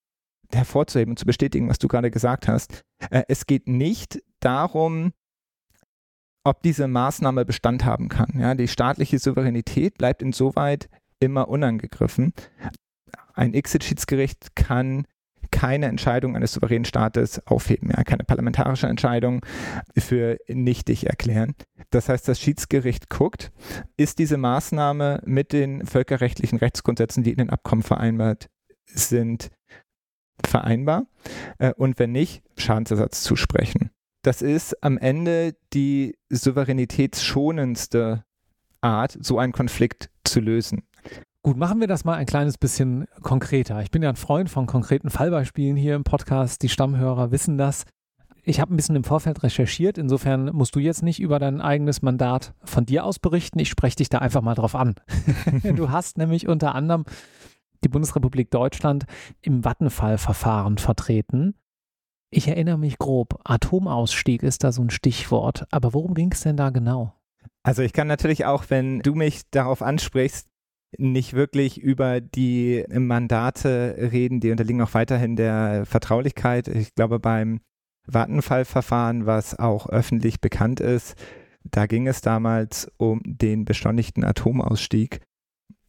hervorzuheben 0.51 1.13
und 1.13 1.19
zu 1.19 1.25
bestätigen, 1.25 1.69
was 1.69 1.79
du 1.79 1.87
gerade 1.87 2.11
gesagt 2.11 2.47
hast. 2.47 2.81
Äh, 3.09 3.23
es 3.27 3.45
geht 3.45 3.67
nicht 3.67 4.21
darum, 4.39 5.13
ob 6.43 6.63
diese 6.63 6.87
Maßnahme 6.87 7.45
Bestand 7.45 7.85
haben 7.85 8.09
kann. 8.09 8.31
Ja, 8.39 8.55
die 8.55 8.67
staatliche 8.67 9.19
Souveränität 9.19 9.97
bleibt 9.97 10.21
insoweit 10.21 10.89
immer 11.19 11.49
unangegriffen. 11.49 12.33
Ein 13.33 13.53
Exit-Schiedsgericht 13.53 14.55
kann 14.55 15.05
keine 15.51 15.87
Entscheidung 15.87 16.35
eines 16.35 16.53
souveränen 16.53 16.85
Staates 16.85 17.45
aufheben, 17.47 17.89
ja, 17.95 18.03
keine 18.03 18.23
parlamentarische 18.23 18.87
Entscheidung 18.87 19.45
für 19.97 20.37
nichtig 20.47 21.07
erklären. 21.07 21.55
Das 21.89 22.09
heißt, 22.09 22.27
das 22.27 22.39
Schiedsgericht 22.39 23.09
guckt, 23.09 23.51
ist 23.97 24.19
diese 24.19 24.37
Maßnahme 24.37 25.21
mit 25.25 25.53
den 25.53 25.85
völkerrechtlichen 25.85 26.59
Rechtsgrundsätzen, 26.59 27.23
die 27.23 27.31
in 27.31 27.37
den 27.37 27.49
Abkommen 27.49 27.83
vereinbart 27.83 28.47
sind, 28.85 29.49
vereinbar 30.47 31.05
äh, 31.57 31.73
und 31.73 31.99
wenn 31.99 32.11
nicht, 32.11 32.43
Schadensersatz 32.57 33.23
zusprechen. 33.23 33.91
Das 34.21 34.41
ist 34.41 34.83
am 34.83 34.97
Ende 34.97 35.55
die 35.73 36.17
souveränitätsschonendste 36.29 38.25
Art, 38.81 39.17
so 39.21 39.39
einen 39.39 39.53
Konflikt 39.53 40.09
zu 40.23 40.39
lösen. 40.39 40.83
Gut, 41.41 41.55
machen 41.55 41.79
wir 41.79 41.87
das 41.87 42.03
mal 42.03 42.15
ein 42.15 42.25
kleines 42.25 42.57
bisschen 42.57 43.05
konkreter. 43.21 43.81
Ich 43.81 43.91
bin 43.91 44.03
ja 44.03 44.09
ein 44.09 44.17
Freund 44.17 44.49
von 44.49 44.65
konkreten 44.65 45.09
Fallbeispielen 45.09 45.77
hier 45.77 45.95
im 45.95 46.03
Podcast. 46.03 46.61
Die 46.63 46.69
Stammhörer 46.69 47.31
wissen 47.31 47.57
das. 47.57 47.85
Ich 48.43 48.59
habe 48.59 48.73
ein 48.73 48.75
bisschen 48.75 48.97
im 48.97 49.05
Vorfeld 49.05 49.41
recherchiert. 49.43 49.97
Insofern 49.97 50.45
musst 50.53 50.75
du 50.75 50.79
jetzt 50.79 51.01
nicht 51.01 51.21
über 51.21 51.39
dein 51.39 51.61
eigenes 51.61 52.01
Mandat 52.01 52.53
von 52.63 52.85
dir 52.85 53.05
aus 53.05 53.19
berichten. 53.19 53.59
Ich 53.59 53.69
spreche 53.69 53.97
dich 53.97 54.09
da 54.09 54.17
einfach 54.17 54.41
mal 54.41 54.55
drauf 54.55 54.75
an. 54.75 54.95
du 55.63 55.91
hast 55.91 56.17
nämlich 56.17 56.47
unter 56.47 56.75
anderem 56.75 57.05
die 57.83 57.89
Bundesrepublik 57.89 58.51
Deutschland 58.51 59.05
im 59.41 59.63
Vattenfall-Verfahren 59.63 60.77
vertreten. 60.77 61.55
Ich 62.31 62.47
erinnere 62.47 62.77
mich 62.77 62.97
grob, 62.97 63.39
Atomausstieg 63.43 64.43
ist 64.43 64.63
da 64.63 64.71
so 64.71 64.83
ein 64.83 64.89
Stichwort. 64.89 65.65
Aber 65.71 65.93
worum 65.93 66.13
ging 66.13 66.31
es 66.31 66.41
denn 66.41 66.57
da 66.57 66.69
genau? 66.69 67.13
Also 67.63 67.81
ich 67.81 67.93
kann 67.93 68.07
natürlich 68.07 68.45
auch, 68.45 68.65
wenn 68.69 68.99
du 68.99 69.15
mich 69.15 69.49
darauf 69.49 69.81
ansprichst, 69.81 70.47
nicht 70.97 71.33
wirklich 71.33 71.79
über 71.79 72.19
die 72.19 72.83
Mandate 72.89 73.95
reden, 74.11 74.39
die 74.39 74.51
unterliegen 74.51 74.81
auch 74.81 74.93
weiterhin 74.93 75.35
der 75.35 75.85
Vertraulichkeit. 75.85 76.67
Ich 76.67 76.95
glaube, 76.95 77.19
beim 77.19 77.61
Vattenfall-Verfahren, 78.07 79.25
was 79.25 79.57
auch 79.57 79.87
öffentlich 79.87 80.41
bekannt 80.41 80.79
ist, 80.79 81.15
da 81.63 81.85
ging 81.85 82.07
es 82.07 82.21
damals 82.21 82.91
um 82.97 83.21
den 83.23 83.65
beschleunigten 83.65 84.23
Atomausstieg 84.23 85.21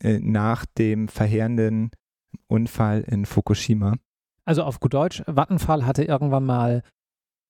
nach 0.03 0.67
dem 0.67 1.09
verheerenden 1.09 1.91
Unfall 2.47 3.03
in 3.03 3.27
Fukushima. 3.27 3.97
Also 4.45 4.63
auf 4.63 4.81
gut 4.81 4.95
Deutsch, 4.95 5.23
Vattenfall 5.27 5.87
hatte 5.87 6.05
irgendwann 6.05 6.45
mal 6.45 6.83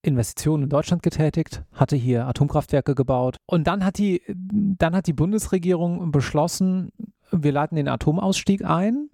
Investitionen 0.03 0.65
in 0.65 0.69
Deutschland 0.71 1.03
getätigt, 1.03 1.63
hatte 1.73 1.97
hier 1.97 2.27
Atomkraftwerke 2.27 2.95
gebaut 2.95 3.37
und 3.47 3.67
dann 3.67 3.85
hat 3.85 3.99
die, 3.99 4.23
dann 4.27 4.97
hat 4.97 5.07
die 5.07 5.13
Bundesregierung 5.13 6.11
beschlossen, 6.11 6.91
wir 7.31 7.53
leiten 7.53 7.77
den 7.77 7.89
Atomausstieg 7.89 8.65
ein 8.65 9.10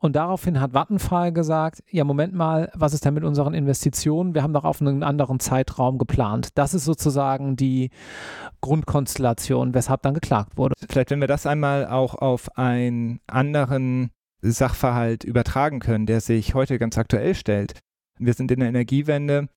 und 0.00 0.14
daraufhin 0.14 0.60
hat 0.60 0.74
Vattenfall 0.74 1.32
gesagt, 1.32 1.82
ja, 1.90 2.04
Moment 2.04 2.32
mal, 2.32 2.70
was 2.74 2.94
ist 2.94 3.04
denn 3.04 3.14
mit 3.14 3.24
unseren 3.24 3.52
Investitionen? 3.52 4.34
Wir 4.34 4.42
haben 4.42 4.52
doch 4.52 4.64
auf 4.64 4.80
einen 4.80 5.02
anderen 5.02 5.40
Zeitraum 5.40 5.98
geplant. 5.98 6.50
Das 6.54 6.72
ist 6.72 6.84
sozusagen 6.84 7.56
die 7.56 7.90
Grundkonstellation, 8.60 9.74
weshalb 9.74 10.02
dann 10.02 10.14
geklagt 10.14 10.56
wurde. 10.56 10.74
Vielleicht, 10.88 11.10
wenn 11.10 11.20
wir 11.20 11.26
das 11.26 11.46
einmal 11.46 11.86
auch 11.86 12.14
auf 12.14 12.56
einen 12.56 13.20
anderen 13.26 14.10
Sachverhalt 14.40 15.24
übertragen 15.24 15.80
können, 15.80 16.06
der 16.06 16.20
sich 16.20 16.54
heute 16.54 16.78
ganz 16.78 16.96
aktuell 16.96 17.34
stellt. 17.34 17.80
Wir 18.20 18.34
sind 18.34 18.52
in 18.52 18.60
der 18.60 18.68
Energiewende, 18.68 19.48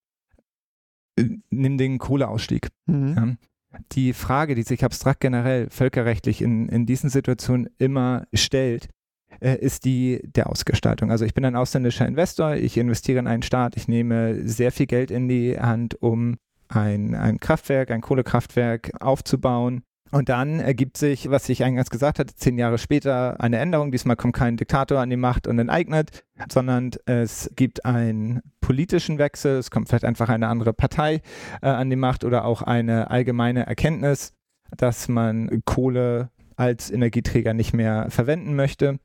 nimm 1.51 1.77
den 1.77 1.99
Kohleausstieg. 1.99 2.69
Mhm. 2.87 3.15
Ja. 3.15 3.79
Die 3.91 4.13
Frage, 4.13 4.55
die 4.55 4.63
sich 4.63 4.83
abstrakt 4.83 5.19
generell 5.19 5.69
völkerrechtlich 5.69 6.41
in, 6.41 6.67
in 6.67 6.85
diesen 6.85 7.09
Situationen 7.09 7.69
immer 7.77 8.25
stellt, 8.33 8.89
ist 9.39 9.85
die 9.85 10.21
der 10.23 10.49
Ausgestaltung. 10.49 11.11
Also 11.11 11.25
ich 11.25 11.33
bin 11.33 11.45
ein 11.45 11.55
ausländischer 11.55 12.05
Investor, 12.05 12.55
ich 12.55 12.77
investiere 12.77 13.19
in 13.19 13.27
einen 13.27 13.43
Staat, 13.43 13.77
ich 13.77 13.87
nehme 13.87 14.47
sehr 14.47 14.71
viel 14.71 14.85
Geld 14.85 15.11
in 15.11 15.27
die 15.27 15.59
Hand, 15.59 16.01
um 16.01 16.37
ein, 16.67 17.15
ein 17.15 17.39
Kraftwerk, 17.39 17.91
ein 17.91 18.01
Kohlekraftwerk 18.01 18.91
aufzubauen. 18.99 19.83
Und 20.11 20.27
dann 20.27 20.59
ergibt 20.59 20.97
sich, 20.97 21.29
was 21.29 21.47
ich 21.47 21.63
eingangs 21.63 21.89
gesagt 21.89 22.19
hatte, 22.19 22.35
zehn 22.35 22.57
Jahre 22.57 22.77
später 22.77 23.39
eine 23.39 23.59
Änderung. 23.59 23.91
Diesmal 23.91 24.17
kommt 24.17 24.35
kein 24.35 24.57
Diktator 24.57 24.99
an 24.99 25.09
die 25.09 25.15
Macht 25.15 25.47
und 25.47 25.57
enteignet, 25.57 26.25
sondern 26.51 26.91
es 27.05 27.49
gibt 27.55 27.85
einen 27.85 28.41
politischen 28.59 29.19
Wechsel. 29.19 29.57
Es 29.57 29.71
kommt 29.71 29.87
vielleicht 29.87 30.03
einfach 30.03 30.27
eine 30.27 30.49
andere 30.49 30.73
Partei 30.73 31.21
äh, 31.61 31.67
an 31.67 31.89
die 31.89 31.95
Macht 31.95 32.25
oder 32.25 32.43
auch 32.43 32.61
eine 32.61 33.09
allgemeine 33.09 33.65
Erkenntnis, 33.65 34.33
dass 34.75 35.07
man 35.07 35.61
Kohle 35.63 36.29
als 36.57 36.91
Energieträger 36.91 37.53
nicht 37.53 37.73
mehr 37.73 38.07
verwenden 38.09 38.55
möchte 38.55 38.99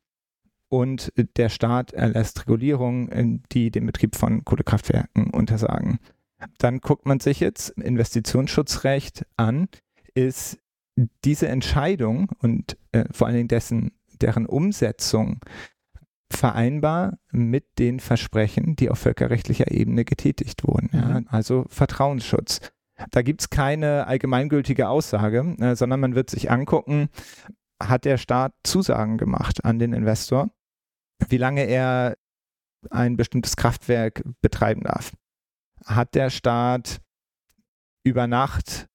und 0.69 1.13
der 1.37 1.49
Staat 1.49 1.93
erlässt 1.93 2.41
Regulierungen, 2.41 3.43
die 3.53 3.71
den 3.71 3.87
Betrieb 3.87 4.17
von 4.17 4.45
Kohlekraftwerken 4.45 5.31
untersagen. 5.31 5.99
Dann 6.59 6.81
guckt 6.81 7.07
man 7.07 7.21
sich 7.21 7.41
jetzt 7.41 7.71
Investitionsschutzrecht 7.71 9.27
an. 9.37 9.69
Ist 10.15 10.59
diese 11.25 11.49
Entscheidung 11.49 12.31
und 12.41 12.77
äh, 12.93 13.05
vor 13.11 13.27
allen 13.27 13.37
Dingen 13.37 13.49
dessen, 13.49 13.93
deren 14.21 14.47
Umsetzung 14.47 15.41
vereinbar 16.31 17.19
mit 17.31 17.79
den 17.79 18.01
Versprechen, 18.01 18.77
die 18.77 18.91
auf 18.91 18.99
völkerrechtlicher 18.99 19.71
Ebene 19.71 20.05
getätigt 20.05 20.67
wurden? 20.67 20.91
Ja? 20.93 21.21
Mhm. 21.21 21.27
Also 21.29 21.67
Vertrauensschutz. 21.69 22.61
Da 23.11 23.21
gibt 23.21 23.43
es 23.43 23.51
keine 23.51 24.07
allgemeingültige 24.07 24.89
Aussage, 24.89 25.55
äh, 25.61 25.77
sondern 25.77 26.01
man 26.01 26.15
wird 26.15 26.31
sich 26.31 26.51
angucken, 26.51 27.11
hat 27.83 28.05
der 28.05 28.19
Staat 28.19 28.53
Zusagen 28.63 29.19
gemacht 29.19 29.65
an 29.65 29.79
den 29.79 29.93
Investor, 29.93 30.51
wie 31.29 31.37
lange 31.37 31.63
er 31.63 32.17
ein 32.91 33.17
bestimmtes 33.17 33.57
Kraftwerk 33.57 34.23
betreiben 34.41 34.83
darf. 34.83 35.13
Hat 35.85 36.15
der 36.15 36.31
Staat 36.31 37.01
über 38.05 38.27
Nacht 38.27 38.87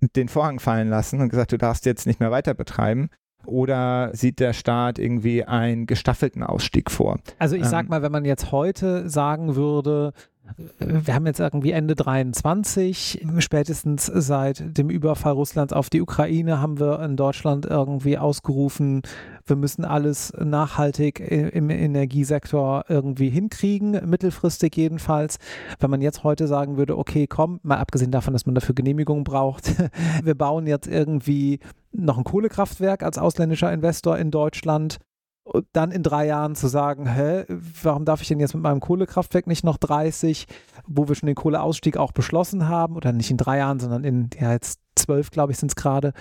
den 0.00 0.28
Vorhang 0.28 0.60
fallen 0.60 0.88
lassen 0.88 1.20
und 1.20 1.28
gesagt, 1.28 1.52
du 1.52 1.58
darfst 1.58 1.84
jetzt 1.86 2.06
nicht 2.06 2.20
mehr 2.20 2.30
weiter 2.30 2.54
betreiben? 2.54 3.10
Oder 3.44 4.10
sieht 4.14 4.40
der 4.40 4.52
Staat 4.52 4.98
irgendwie 4.98 5.44
einen 5.44 5.86
gestaffelten 5.86 6.42
Ausstieg 6.42 6.90
vor? 6.90 7.20
Also 7.38 7.56
ich 7.56 7.64
sag 7.64 7.84
ähm, 7.84 7.90
mal, 7.90 8.02
wenn 8.02 8.12
man 8.12 8.24
jetzt 8.24 8.52
heute 8.52 9.08
sagen 9.08 9.54
würde, 9.54 10.12
wir 10.78 11.14
haben 11.14 11.26
jetzt 11.26 11.40
irgendwie 11.40 11.72
Ende 11.72 11.94
23, 11.94 13.26
spätestens 13.38 14.06
seit 14.06 14.76
dem 14.76 14.90
Überfall 14.90 15.32
Russlands 15.32 15.72
auf 15.72 15.90
die 15.90 16.00
Ukraine 16.00 16.60
haben 16.60 16.80
wir 16.80 17.00
in 17.00 17.16
Deutschland 17.16 17.66
irgendwie 17.66 18.18
ausgerufen, 18.18 19.02
wir 19.46 19.56
müssen 19.56 19.84
alles 19.84 20.32
nachhaltig 20.38 21.20
im 21.20 21.70
Energiesektor 21.70 22.84
irgendwie 22.88 23.30
hinkriegen, 23.30 23.92
mittelfristig 24.08 24.76
jedenfalls. 24.76 25.38
Wenn 25.78 25.90
man 25.90 26.02
jetzt 26.02 26.22
heute 26.22 26.46
sagen 26.46 26.76
würde, 26.76 26.98
okay, 26.98 27.26
komm, 27.26 27.60
mal 27.62 27.78
abgesehen 27.78 28.10
davon, 28.10 28.34
dass 28.34 28.46
man 28.46 28.54
dafür 28.54 28.74
Genehmigungen 28.74 29.24
braucht, 29.24 29.74
wir 30.22 30.34
bauen 30.34 30.66
jetzt 30.66 30.86
irgendwie 30.86 31.60
noch 31.92 32.18
ein 32.18 32.24
Kohlekraftwerk 32.24 33.02
als 33.02 33.18
ausländischer 33.18 33.72
Investor 33.72 34.18
in 34.18 34.30
Deutschland 34.30 34.98
und 35.48 35.66
dann 35.72 35.90
in 35.90 36.02
drei 36.02 36.26
Jahren 36.26 36.54
zu 36.54 36.68
sagen, 36.68 37.06
hä, 37.08 37.44
warum 37.82 38.04
darf 38.04 38.20
ich 38.20 38.28
denn 38.28 38.40
jetzt 38.40 38.54
mit 38.54 38.62
meinem 38.62 38.80
Kohlekraftwerk 38.80 39.46
nicht 39.46 39.64
noch 39.64 39.78
30, 39.78 40.46
wo 40.86 41.08
wir 41.08 41.14
schon 41.14 41.26
den 41.26 41.36
Kohleausstieg 41.36 41.96
auch 41.96 42.12
beschlossen 42.12 42.68
haben, 42.68 42.96
oder 42.96 43.12
nicht 43.12 43.30
in 43.30 43.36
drei 43.36 43.58
Jahren, 43.58 43.80
sondern 43.80 44.04
in, 44.04 44.30
ja, 44.38 44.52
jetzt 44.52 44.80
zwölf, 44.94 45.30
glaube 45.30 45.52
ich, 45.52 45.58
sind 45.58 45.70
es 45.70 45.76
gerade, 45.76 46.12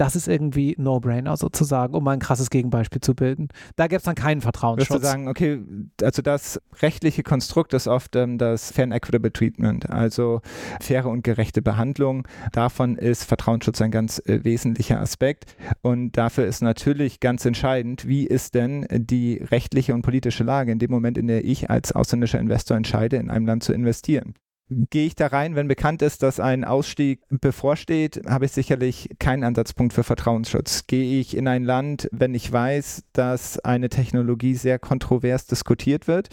das 0.00 0.16
ist 0.16 0.28
irgendwie 0.28 0.74
No-Brainer 0.78 1.36
sozusagen, 1.36 1.94
um 1.94 2.02
mal 2.02 2.12
ein 2.12 2.20
krasses 2.20 2.48
Gegenbeispiel 2.48 3.02
zu 3.02 3.14
bilden. 3.14 3.48
Da 3.76 3.86
gäbe 3.86 3.98
es 3.98 4.04
dann 4.04 4.14
keinen 4.14 4.40
Vertrauensschutz. 4.40 4.88
Würdest 4.88 5.04
du 5.04 5.08
sagen, 5.08 5.28
okay, 5.28 5.60
also 6.02 6.22
das 6.22 6.58
rechtliche 6.80 7.22
Konstrukt 7.22 7.74
ist 7.74 7.86
oft 7.86 8.16
ähm, 8.16 8.38
das 8.38 8.72
Fair 8.72 8.84
and 8.84 8.94
Equitable 8.94 9.30
Treatment, 9.30 9.90
also 9.90 10.40
faire 10.80 11.10
und 11.10 11.22
gerechte 11.22 11.60
Behandlung. 11.60 12.26
Davon 12.52 12.96
ist 12.96 13.24
Vertrauensschutz 13.24 13.82
ein 13.82 13.90
ganz 13.90 14.20
äh, 14.24 14.42
wesentlicher 14.42 14.98
Aspekt 15.00 15.54
und 15.82 16.12
dafür 16.16 16.46
ist 16.46 16.62
natürlich 16.62 17.20
ganz 17.20 17.44
entscheidend, 17.44 18.08
wie 18.08 18.26
ist 18.26 18.54
denn 18.54 18.86
die 18.90 19.34
rechtliche 19.50 19.92
und 19.92 20.00
politische 20.00 20.44
Lage 20.44 20.72
in 20.72 20.78
dem 20.78 20.90
Moment, 20.90 21.18
in 21.18 21.26
der 21.26 21.44
ich 21.44 21.68
als 21.68 21.92
ausländischer 21.92 22.40
Investor 22.40 22.74
entscheide, 22.74 23.16
in 23.16 23.28
einem 23.28 23.44
Land 23.44 23.64
zu 23.64 23.74
investieren 23.74 24.34
gehe 24.70 25.06
ich 25.06 25.14
da 25.14 25.26
rein, 25.26 25.56
wenn 25.56 25.68
bekannt 25.68 26.02
ist, 26.02 26.22
dass 26.22 26.40
ein 26.40 26.64
Ausstieg 26.64 27.20
bevorsteht, 27.28 28.22
habe 28.26 28.44
ich 28.44 28.52
sicherlich 28.52 29.10
keinen 29.18 29.44
Ansatzpunkt 29.44 29.92
für 29.92 30.04
Vertrauensschutz. 30.04 30.86
Gehe 30.86 31.20
ich 31.20 31.36
in 31.36 31.48
ein 31.48 31.64
Land, 31.64 32.08
wenn 32.12 32.34
ich 32.34 32.50
weiß, 32.50 33.04
dass 33.12 33.58
eine 33.58 33.88
Technologie 33.88 34.54
sehr 34.54 34.78
kontrovers 34.78 35.46
diskutiert 35.46 36.06
wird, 36.06 36.28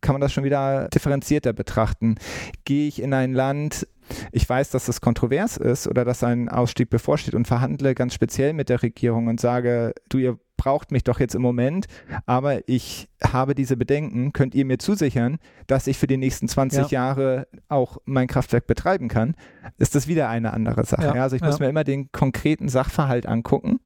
kann 0.00 0.14
man 0.14 0.20
das 0.20 0.32
schon 0.32 0.44
wieder 0.44 0.88
differenzierter 0.88 1.52
betrachten. 1.52 2.16
Gehe 2.64 2.88
ich 2.88 3.02
in 3.02 3.12
ein 3.12 3.32
Land, 3.32 3.86
ich 4.32 4.48
weiß, 4.48 4.70
dass 4.70 4.86
das 4.86 5.00
kontrovers 5.00 5.56
ist 5.56 5.86
oder 5.86 6.04
dass 6.04 6.24
ein 6.24 6.48
Ausstieg 6.48 6.90
bevorsteht 6.90 7.34
und 7.34 7.46
verhandle 7.46 7.94
ganz 7.94 8.14
speziell 8.14 8.52
mit 8.52 8.68
der 8.68 8.82
Regierung 8.82 9.28
und 9.28 9.40
sage, 9.40 9.94
du, 10.08 10.18
ihr 10.18 10.38
braucht 10.56 10.90
mich 10.90 11.04
doch 11.04 11.20
jetzt 11.20 11.34
im 11.34 11.42
Moment, 11.42 11.86
aber 12.26 12.68
ich 12.68 13.09
habe 13.32 13.54
diese 13.54 13.76
Bedenken, 13.76 14.32
könnt 14.32 14.54
ihr 14.54 14.64
mir 14.64 14.78
zusichern, 14.78 15.38
dass 15.66 15.86
ich 15.86 15.98
für 15.98 16.06
die 16.06 16.16
nächsten 16.16 16.48
20 16.48 16.90
ja. 16.90 17.06
Jahre 17.06 17.48
auch 17.68 17.98
mein 18.04 18.26
Kraftwerk 18.26 18.66
betreiben 18.66 19.08
kann, 19.08 19.34
ist 19.78 19.94
das 19.94 20.08
wieder 20.08 20.28
eine 20.28 20.52
andere 20.52 20.84
Sache. 20.84 21.16
Ja. 21.16 21.22
Also 21.22 21.36
ich 21.36 21.42
muss 21.42 21.60
mir 21.60 21.68
immer 21.68 21.84
den 21.84 22.12
konkreten 22.12 22.68
Sachverhalt 22.68 23.26
angucken 23.26 23.80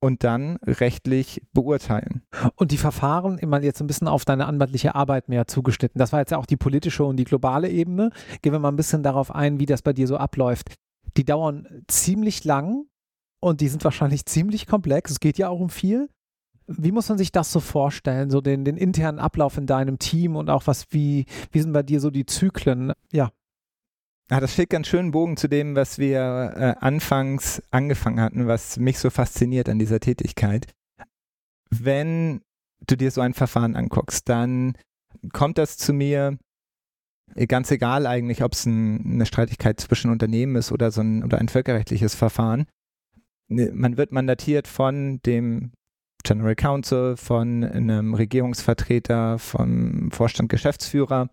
und 0.00 0.24
dann 0.24 0.56
rechtlich 0.64 1.42
beurteilen. 1.52 2.22
Und 2.56 2.72
die 2.72 2.78
Verfahren, 2.78 3.38
immer 3.38 3.62
jetzt 3.62 3.80
ein 3.80 3.86
bisschen 3.86 4.08
auf 4.08 4.24
deine 4.24 4.46
anwaltliche 4.46 4.94
Arbeit 4.94 5.28
mehr 5.28 5.46
zugeschnitten. 5.46 5.98
Das 5.98 6.12
war 6.12 6.20
jetzt 6.20 6.30
ja 6.30 6.38
auch 6.38 6.46
die 6.46 6.56
politische 6.56 7.04
und 7.04 7.16
die 7.16 7.24
globale 7.24 7.68
Ebene. 7.68 8.10
Gehen 8.42 8.52
wir 8.52 8.58
mal 8.58 8.70
ein 8.70 8.76
bisschen 8.76 9.02
darauf 9.02 9.34
ein, 9.34 9.60
wie 9.60 9.66
das 9.66 9.82
bei 9.82 9.92
dir 9.92 10.06
so 10.06 10.16
abläuft. 10.16 10.74
Die 11.16 11.24
dauern 11.24 11.84
ziemlich 11.86 12.44
lang 12.44 12.86
und 13.40 13.60
die 13.60 13.68
sind 13.68 13.84
wahrscheinlich 13.84 14.24
ziemlich 14.26 14.66
komplex. 14.66 15.10
Es 15.10 15.20
geht 15.20 15.38
ja 15.38 15.48
auch 15.48 15.60
um 15.60 15.70
viel. 15.70 16.08
Wie 16.72 16.92
muss 16.92 17.08
man 17.08 17.18
sich 17.18 17.32
das 17.32 17.50
so 17.50 17.58
vorstellen, 17.58 18.30
so 18.30 18.40
den, 18.40 18.64
den 18.64 18.76
internen 18.76 19.18
Ablauf 19.18 19.56
in 19.56 19.66
deinem 19.66 19.98
Team 19.98 20.36
und 20.36 20.50
auch 20.50 20.66
was, 20.66 20.86
wie, 20.90 21.26
wie 21.50 21.60
sind 21.60 21.72
bei 21.72 21.82
dir 21.82 22.00
so 22.00 22.10
die 22.10 22.26
Zyklen? 22.26 22.92
Ja. 23.12 23.30
Ja, 24.30 24.38
das 24.38 24.54
schlägt 24.54 24.70
ganz 24.70 24.86
schön 24.86 25.10
Bogen 25.10 25.36
zu 25.36 25.48
dem, 25.48 25.74
was 25.74 25.98
wir 25.98 26.52
äh, 26.54 26.74
anfangs 26.78 27.60
angefangen 27.72 28.20
hatten, 28.20 28.46
was 28.46 28.78
mich 28.78 29.00
so 29.00 29.10
fasziniert 29.10 29.68
an 29.68 29.80
dieser 29.80 29.98
Tätigkeit. 29.98 30.68
Wenn 31.70 32.40
du 32.86 32.96
dir 32.96 33.10
so 33.10 33.20
ein 33.20 33.34
Verfahren 33.34 33.74
anguckst, 33.74 34.28
dann 34.28 34.74
kommt 35.32 35.58
das 35.58 35.76
zu 35.76 35.92
mir 35.92 36.38
ganz 37.48 37.70
egal 37.70 38.06
eigentlich, 38.06 38.42
ob 38.42 38.52
es 38.52 38.66
ein, 38.66 39.14
eine 39.14 39.26
Streitigkeit 39.26 39.80
zwischen 39.80 40.10
Unternehmen 40.10 40.56
ist 40.56 40.72
oder 40.72 40.90
so 40.90 41.00
ein, 41.00 41.24
oder 41.24 41.38
ein 41.38 41.48
völkerrechtliches 41.48 42.14
Verfahren. 42.14 42.66
Ne, 43.48 43.72
man 43.72 43.96
wird 43.96 44.12
mandatiert 44.12 44.68
von 44.68 45.20
dem 45.26 45.72
General 46.22 46.54
Counsel, 46.54 47.16
von 47.16 47.64
einem 47.64 48.14
Regierungsvertreter, 48.14 49.38
vom 49.38 50.10
Vorstand 50.10 50.48
Geschäftsführer 50.48 51.30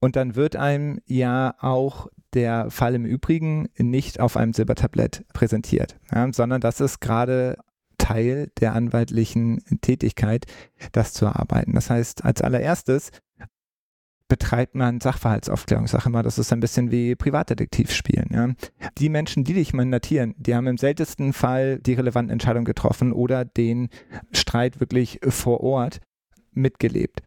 und 0.00 0.16
dann 0.16 0.34
wird 0.34 0.56
einem 0.56 1.00
ja 1.06 1.54
auch 1.60 2.08
der 2.34 2.70
Fall 2.70 2.94
im 2.94 3.04
Übrigen 3.04 3.68
nicht 3.78 4.20
auf 4.20 4.36
einem 4.36 4.52
Silbertablett 4.52 5.24
präsentiert, 5.32 5.96
ja, 6.12 6.32
sondern 6.32 6.60
das 6.60 6.80
ist 6.80 7.00
gerade 7.00 7.58
Teil 7.98 8.50
der 8.58 8.74
anwaltlichen 8.74 9.62
Tätigkeit, 9.80 10.46
das 10.90 11.12
zu 11.12 11.26
erarbeiten. 11.26 11.74
Das 11.74 11.88
heißt, 11.88 12.24
als 12.24 12.42
allererstes 12.42 13.10
betreibt 14.32 14.74
man 14.74 14.98
Sachverhaltsaufklärung. 14.98 15.86
Sage 15.86 16.06
immer, 16.06 16.22
das 16.22 16.38
ist 16.38 16.54
ein 16.54 16.60
bisschen 16.60 16.90
wie 16.90 17.14
Privatdetektiv 17.14 17.92
spielen. 17.92 18.30
Ja. 18.32 18.88
Die 18.96 19.10
Menschen, 19.10 19.44
die 19.44 19.52
dich 19.52 19.74
mandatieren, 19.74 20.34
die 20.38 20.54
haben 20.54 20.66
im 20.68 20.78
seltensten 20.78 21.34
Fall 21.34 21.80
die 21.80 21.92
relevanten 21.92 22.32
Entscheidungen 22.32 22.64
getroffen 22.64 23.12
oder 23.12 23.44
den 23.44 23.90
Streit 24.32 24.80
wirklich 24.80 25.20
vor 25.28 25.60
Ort 25.60 26.00
mitgelebt. 26.50 27.20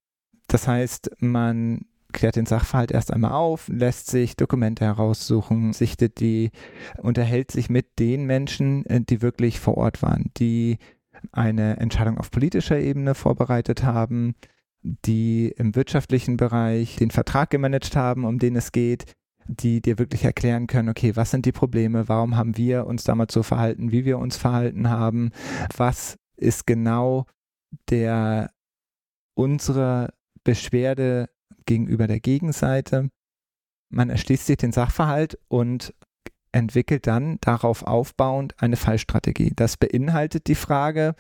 Das 0.48 0.68
heißt, 0.68 1.12
man 1.20 1.86
klärt 2.12 2.38
den 2.38 2.48
Sachverhalt 2.48 2.90
erst 2.90 3.14
einmal 3.14 3.34
auf, 3.34 3.68
lässt 3.68 4.08
sich 4.08 4.36
Dokumente 4.36 4.84
heraussuchen, 4.84 5.74
sichtet 5.74 6.20
die, 6.20 6.50
unterhält 6.98 7.52
sich 7.52 7.70
mit 7.70 8.00
den 8.00 8.26
Menschen, 8.26 8.84
äh, 8.88 9.02
die 9.02 9.22
wirklich 9.22 9.60
vor 9.60 9.78
Ort 9.78 10.02
waren, 10.02 10.32
die 10.38 10.80
eine 11.32 11.78
Entscheidung 11.78 12.18
auf 12.18 12.32
politischer 12.32 12.80
Ebene 12.80 13.14
vorbereitet 13.14 13.84
haben, 13.84 14.34
die 14.86 15.48
im 15.58 15.76
wirtschaftlichen 15.76 16.38
Bereich 16.38 16.98
den 16.98 17.10
Vertrag 17.10 17.50
gemanagt 17.50 17.96
haben, 17.96 18.24
um 18.24 18.38
den 18.38 18.56
es 18.56 18.72
geht, 18.72 19.06
die 19.48 19.82
dir 19.82 19.98
wirklich 19.98 20.24
erklären 20.24 20.68
können, 20.68 20.90
okay, 20.90 21.16
was 21.16 21.32
sind 21.32 21.46
die 21.46 21.52
Probleme, 21.52 22.08
warum 22.08 22.36
haben 22.36 22.56
wir 22.58 22.86
uns 22.86 23.04
damals 23.04 23.34
so 23.34 23.42
verhalten, 23.44 23.92
wie 23.92 24.06
wir 24.06 24.20
uns 24.20 24.38
verhalten 24.38 24.90
haben, 24.90 25.32
was 25.76 26.18
ist 26.36 26.68
genau 26.68 27.26
der 27.90 28.52
unsere 29.36 30.14
Beschwerde 30.44 31.30
gegenüber 31.66 32.08
der 32.08 32.20
Gegenseite. 32.20 33.10
Man 33.90 34.10
erschließt 34.10 34.46
sich 34.46 34.58
den 34.58 34.72
Sachverhalt 34.72 35.40
und 35.48 35.94
entwickelt 36.52 37.08
dann 37.08 37.38
darauf 37.42 37.84
aufbauend 37.84 38.62
eine 38.62 38.78
Fallstrategie. 38.78 39.52
Das 39.56 39.78
beinhaltet 39.78 40.48
die 40.48 40.56
Frage, 40.56 41.16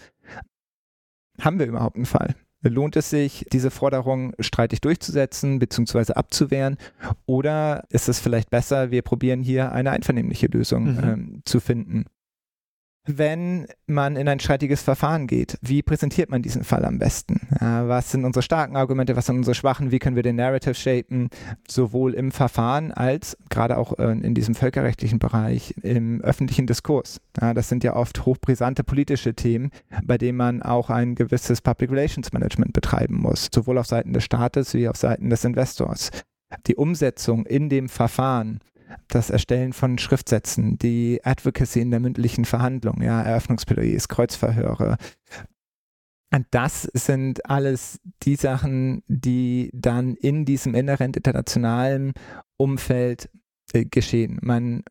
haben 1.39 1.59
wir 1.59 1.65
überhaupt 1.65 1.97
einen 1.97 2.05
Fall? 2.05 2.35
Lohnt 2.69 2.95
es 2.95 3.09
sich, 3.09 3.45
diese 3.51 3.71
Forderung 3.71 4.33
streitig 4.39 4.81
durchzusetzen 4.81 5.59
bzw. 5.59 6.13
abzuwehren? 6.13 6.77
Oder 7.25 7.83
ist 7.89 8.09
es 8.09 8.19
vielleicht 8.19 8.49
besser, 8.49 8.91
wir 8.91 9.01
probieren 9.01 9.43
hier 9.43 9.71
eine 9.71 9.91
einvernehmliche 9.91 10.47
Lösung 10.47 10.95
mhm. 10.95 11.03
ähm, 11.03 11.41
zu 11.45 11.59
finden? 11.59 12.05
Wenn 13.05 13.67
man 13.87 14.15
in 14.15 14.27
ein 14.27 14.39
streitiges 14.39 14.81
Verfahren 14.81 15.27
geht? 15.27 15.57
Wie 15.61 15.81
präsentiert 15.81 16.29
man 16.29 16.41
diesen 16.41 16.63
Fall 16.63 16.85
am 16.85 16.99
besten? 16.99 17.47
Was 17.59 18.11
sind 18.11 18.25
unsere 18.25 18.43
starken 18.43 18.75
Argumente, 18.75 19.15
was 19.15 19.27
sind 19.27 19.37
unsere 19.37 19.55
schwachen? 19.55 19.91
Wie 19.91 19.99
können 19.99 20.15
wir 20.15 20.23
den 20.23 20.35
Narrative 20.35 20.73
shapen, 20.73 21.29
sowohl 21.67 22.13
im 22.13 22.31
Verfahren 22.31 22.91
als 22.91 23.37
gerade 23.49 23.77
auch 23.77 23.97
äh, 23.99 24.11
in 24.11 24.33
diesem 24.33 24.55
völkerrechtlichen 24.55 25.19
Bereich 25.19 25.75
im 25.81 26.21
öffentlichen 26.21 26.67
Diskurs? 26.67 27.21
Das 27.33 27.69
sind 27.69 27.83
ja 27.83 27.95
oft 27.95 28.25
hochbrisante 28.25 28.83
politische 28.83 29.33
Themen, 29.33 29.71
bei 30.03 30.17
denen 30.17 30.37
man 30.37 30.61
auch 30.61 30.89
ein 30.89 31.15
gewisses 31.15 31.61
Public 31.61 31.91
Relations 31.91 32.33
Management 32.33 32.73
betreiben 32.73 33.15
muss, 33.15 33.49
sowohl 33.53 33.77
auf 33.77 33.87
Seiten 33.87 34.13
des 34.13 34.23
Staates 34.23 34.73
wie 34.73 34.87
auf 34.87 34.97
Seiten 34.97 35.29
des 35.29 35.45
Investors. 35.45 36.11
Die 36.67 36.75
Umsetzung 36.75 37.45
in 37.45 37.69
dem 37.69 37.89
Verfahren 37.89 38.59
das 39.07 39.29
Erstellen 39.29 39.73
von 39.73 39.97
Schriftsätzen, 39.97 40.77
die 40.77 41.21
Advocacy 41.23 41.81
in 41.81 41.91
der 41.91 41.99
mündlichen 41.99 42.45
Verhandlung, 42.45 43.01
ja, 43.01 43.21
Eröffnungsplädoyers, 43.21 44.07
Kreuzverhöre. 44.07 44.97
Und 46.31 46.47
das 46.51 46.83
sind 46.93 47.49
alles 47.49 47.99
die 48.23 48.35
Sachen, 48.35 49.03
die 49.07 49.69
dann 49.73 50.15
in 50.15 50.45
diesem 50.45 50.75
inhärent 50.75 51.15
internationalen 51.15 52.13
Umfeld 52.57 53.29
äh, 53.73 53.85
geschehen. 53.85 54.39
Man 54.41 54.83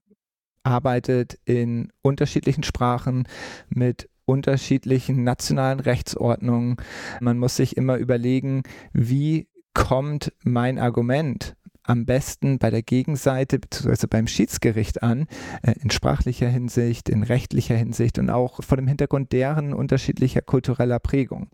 arbeitet 0.62 1.38
in 1.44 1.92
unterschiedlichen 2.00 2.62
Sprachen 2.62 3.28
mit 3.68 4.08
unterschiedlichen 4.24 5.22
nationalen 5.22 5.80
Rechtsordnungen. 5.80 6.76
Man 7.20 7.38
muss 7.38 7.56
sich 7.56 7.76
immer 7.76 7.96
überlegen, 7.98 8.62
wie 8.92 9.48
kommt 9.74 10.32
mein 10.42 10.78
Argument 10.78 11.56
am 11.84 12.06
besten 12.06 12.58
bei 12.58 12.70
der 12.70 12.82
Gegenseite 12.82 13.58
bzw. 13.58 14.06
beim 14.08 14.26
Schiedsgericht 14.26 15.02
an, 15.02 15.26
äh, 15.62 15.74
in 15.80 15.90
sprachlicher 15.90 16.48
Hinsicht, 16.48 17.08
in 17.08 17.22
rechtlicher 17.22 17.76
Hinsicht 17.76 18.18
und 18.18 18.30
auch 18.30 18.62
vor 18.62 18.76
dem 18.76 18.88
Hintergrund 18.88 19.32
deren 19.32 19.72
unterschiedlicher 19.72 20.42
kultureller 20.42 20.98
Prägung. 20.98 21.48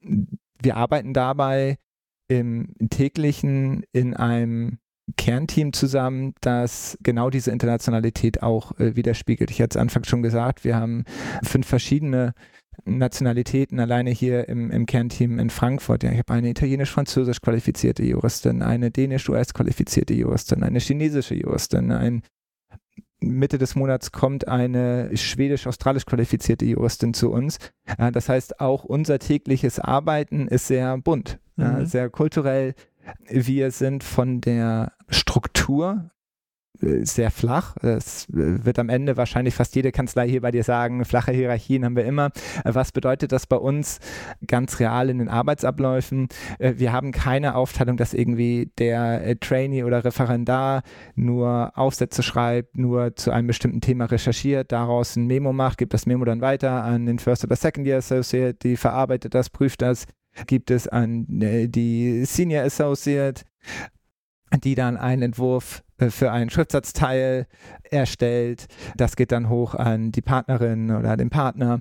Wir 0.00 0.76
arbeiten 0.76 1.14
dabei 1.14 1.78
im 2.28 2.74
täglichen 2.90 3.84
in 3.92 4.14
einem 4.14 4.78
Kernteam 5.16 5.72
zusammen, 5.72 6.34
das 6.40 6.96
genau 7.02 7.28
diese 7.28 7.50
Internationalität 7.50 8.42
auch 8.42 8.78
äh, 8.78 8.96
widerspiegelt. 8.96 9.50
Ich 9.50 9.60
hatte 9.60 9.76
es 9.78 9.80
anfangs 9.80 10.08
schon 10.08 10.22
gesagt, 10.22 10.64
wir 10.64 10.76
haben 10.76 11.04
fünf 11.42 11.66
verschiedene 11.66 12.32
Nationalitäten 12.84 13.80
alleine 13.80 14.10
hier 14.10 14.48
im, 14.48 14.70
im 14.70 14.86
Kernteam 14.86 15.38
in 15.38 15.50
Frankfurt. 15.50 16.02
Ja, 16.02 16.12
ich 16.12 16.18
habe 16.18 16.32
eine 16.32 16.50
italienisch-französisch 16.50 17.40
qualifizierte 17.40 18.02
Juristin, 18.02 18.62
eine 18.62 18.90
dänisch-US 18.90 19.54
qualifizierte 19.54 20.14
Juristin, 20.14 20.62
eine 20.62 20.80
chinesische 20.80 21.34
Juristin, 21.34 21.92
ein 21.92 22.22
Mitte 23.20 23.58
des 23.58 23.74
Monats 23.74 24.12
kommt 24.12 24.48
eine 24.48 25.16
schwedisch-australisch 25.16 26.04
qualifizierte 26.04 26.64
Juristin 26.64 27.14
zu 27.14 27.30
uns. 27.30 27.58
Ja, 27.98 28.10
das 28.10 28.28
heißt, 28.28 28.60
auch 28.60 28.84
unser 28.84 29.18
tägliches 29.18 29.78
Arbeiten 29.78 30.48
ist 30.48 30.66
sehr 30.66 30.96
bunt, 30.98 31.38
mhm. 31.56 31.64
ja, 31.64 31.84
sehr 31.86 32.10
kulturell. 32.10 32.74
Wir 33.28 33.70
sind 33.70 34.04
von 34.04 34.40
der 34.40 34.92
Struktur 35.08 36.10
äh, 36.10 36.13
sehr 36.80 37.30
flach. 37.30 37.76
Es 37.82 38.28
äh, 38.30 38.64
wird 38.64 38.78
am 38.78 38.88
Ende 38.88 39.16
wahrscheinlich 39.16 39.54
fast 39.54 39.74
jede 39.76 39.92
Kanzlei 39.92 40.28
hier 40.28 40.40
bei 40.40 40.50
dir 40.50 40.64
sagen, 40.64 41.04
flache 41.04 41.32
Hierarchien 41.32 41.84
haben 41.84 41.96
wir 41.96 42.04
immer. 42.04 42.30
Äh, 42.64 42.74
was 42.74 42.92
bedeutet 42.92 43.32
das 43.32 43.46
bei 43.46 43.56
uns 43.56 44.00
ganz 44.46 44.80
real 44.80 45.08
in 45.08 45.18
den 45.18 45.28
Arbeitsabläufen? 45.28 46.28
Wir 46.58 46.92
haben 46.92 47.12
keine 47.12 47.54
Aufteilung, 47.54 47.96
dass 47.96 48.14
irgendwie 48.14 48.70
der 48.78 49.38
Trainee 49.40 49.84
oder 49.84 50.04
Referendar 50.04 50.82
nur 51.14 51.72
Aufsätze 51.76 52.22
schreibt, 52.22 52.76
nur 52.76 53.14
zu 53.16 53.30
einem 53.30 53.46
bestimmten 53.46 53.80
Thema 53.80 54.06
recherchiert, 54.06 54.72
daraus 54.72 55.16
ein 55.16 55.26
Memo 55.26 55.52
macht, 55.52 55.78
gibt 55.78 55.94
das 55.94 56.06
Memo 56.06 56.24
dann 56.24 56.40
weiter 56.40 56.82
an 56.84 57.06
den 57.06 57.18
First 57.18 57.44
oder 57.44 57.56
Second 57.56 57.86
Year 57.86 57.98
Associate, 57.98 58.54
die 58.54 58.76
verarbeitet 58.76 59.34
das, 59.34 59.50
prüft 59.50 59.82
das, 59.82 60.06
gibt 60.46 60.70
es 60.70 60.88
an 60.88 61.26
die 61.28 62.24
Senior 62.24 62.64
Associate, 62.64 63.42
die 64.62 64.74
dann 64.74 64.96
einen 64.96 65.22
Entwurf 65.22 65.82
äh, 65.98 66.10
für 66.10 66.30
einen 66.32 66.50
Schriftsatzteil 66.50 67.46
erstellt. 67.90 68.66
Das 68.96 69.16
geht 69.16 69.32
dann 69.32 69.48
hoch 69.48 69.74
an 69.74 70.12
die 70.12 70.22
Partnerin 70.22 70.90
oder 70.90 71.16
den 71.16 71.30
Partner, 71.30 71.80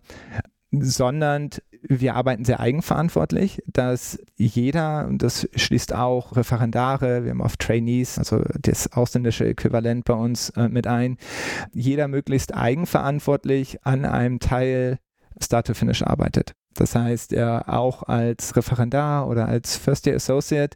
sondern 0.72 1.50
wir 1.86 2.16
arbeiten 2.16 2.46
sehr 2.46 2.60
eigenverantwortlich, 2.60 3.62
dass 3.68 4.18
jeder, 4.38 5.06
und 5.08 5.22
das 5.22 5.48
schließt 5.56 5.94
auch 5.94 6.36
Referendare, 6.36 7.26
wir 7.26 7.32
haben 7.32 7.42
oft 7.42 7.60
Trainees, 7.60 8.18
also 8.18 8.42
das 8.62 8.92
ausländische 8.94 9.46
Äquivalent 9.46 10.06
bei 10.06 10.14
uns 10.14 10.50
äh, 10.52 10.70
mit 10.70 10.88
ein, 10.88 11.18
jeder 11.74 12.08
möglichst 12.08 12.56
eigenverantwortlich 12.56 13.86
an 13.86 14.06
einem 14.06 14.40
Teil 14.40 15.00
Start 15.42 15.68
to 15.68 15.74
Finish 15.74 16.04
arbeitet. 16.04 16.54
Das 16.76 16.96
heißt, 16.96 17.34
er 17.34 17.70
auch 17.70 18.04
als 18.04 18.56
Referendar 18.56 19.28
oder 19.28 19.48
als 19.48 19.76
First 19.76 20.06
Year 20.06 20.16
Associate 20.16 20.76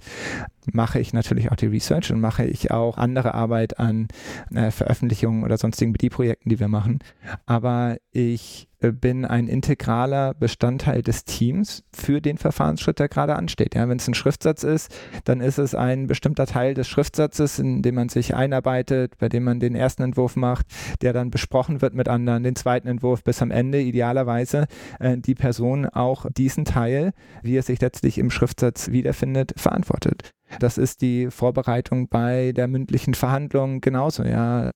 mache 0.74 1.00
ich 1.00 1.14
natürlich 1.14 1.52
auch 1.52 1.56
die 1.56 1.68
Research 1.68 2.12
und 2.12 2.20
mache 2.20 2.46
ich 2.46 2.72
auch 2.72 2.98
andere 2.98 3.34
Arbeit 3.34 3.80
an 3.80 4.08
äh, 4.54 4.72
Veröffentlichungen 4.72 5.44
oder 5.44 5.58
sonstigen 5.58 5.94
BD-Projekten, 5.94 6.50
die 6.50 6.60
wir 6.60 6.68
machen. 6.68 7.00
Aber 7.46 7.98
ich 8.12 8.68
äh, 8.80 8.92
bin 8.92 9.26
ein 9.26 9.48
integraler 9.48 10.34
Bestandteil 10.34 11.02
des 11.02 11.26
Teams 11.26 11.84
für 11.94 12.22
den 12.22 12.38
Verfahrensschritt, 12.38 13.00
der 13.00 13.10
gerade 13.10 13.36
ansteht. 13.36 13.76
Ja, 13.76 13.90
Wenn 13.90 13.98
es 13.98 14.08
ein 14.08 14.14
Schriftsatz 14.14 14.64
ist, 14.64 14.94
dann 15.24 15.42
ist 15.42 15.58
es 15.58 15.74
ein 15.74 16.08
bestimmter 16.08 16.46
Teil 16.46 16.74
des 16.74 16.88
Schriftsatzes, 16.88 17.60
in 17.60 17.82
dem 17.82 17.96
man 17.96 18.10
sich 18.10 18.36
einarbeitet, 18.36 19.18
bei 19.18 19.30
dem 19.30 19.44
man 19.44 19.60
den 19.60 19.76
ersten 19.76 20.04
Entwurf 20.04 20.36
macht, 20.36 20.68
der 21.02 21.14
dann 21.14 21.32
besprochen 21.32 21.82
wird 21.82 21.94
mit 21.94 22.08
anderen, 22.08 22.44
den 22.44 22.56
zweiten 22.56 22.88
Entwurf 22.88 23.24
bis 23.24 23.42
am 23.42 23.52
Ende 23.52 23.82
idealerweise 23.82 24.68
äh, 25.00 25.18
die 25.18 25.36
Person 25.36 25.88
auch 25.88 26.26
diesen 26.32 26.66
Teil, 26.66 27.14
wie 27.42 27.58
er 27.58 27.64
sich 27.64 27.82
letztlich 27.82 28.18
im 28.18 28.30
Schriftsatz 28.30 28.92
wiederfindet, 28.92 29.54
verantwortet. 29.58 30.34
Das 30.60 30.78
ist 30.78 31.02
die 31.02 31.30
Vorbereitung 31.30 32.08
bei 32.10 32.52
der 32.54 32.68
mündlichen 32.68 33.14
Verhandlung 33.14 33.82
genauso, 33.82 34.24
ja. 34.24 34.72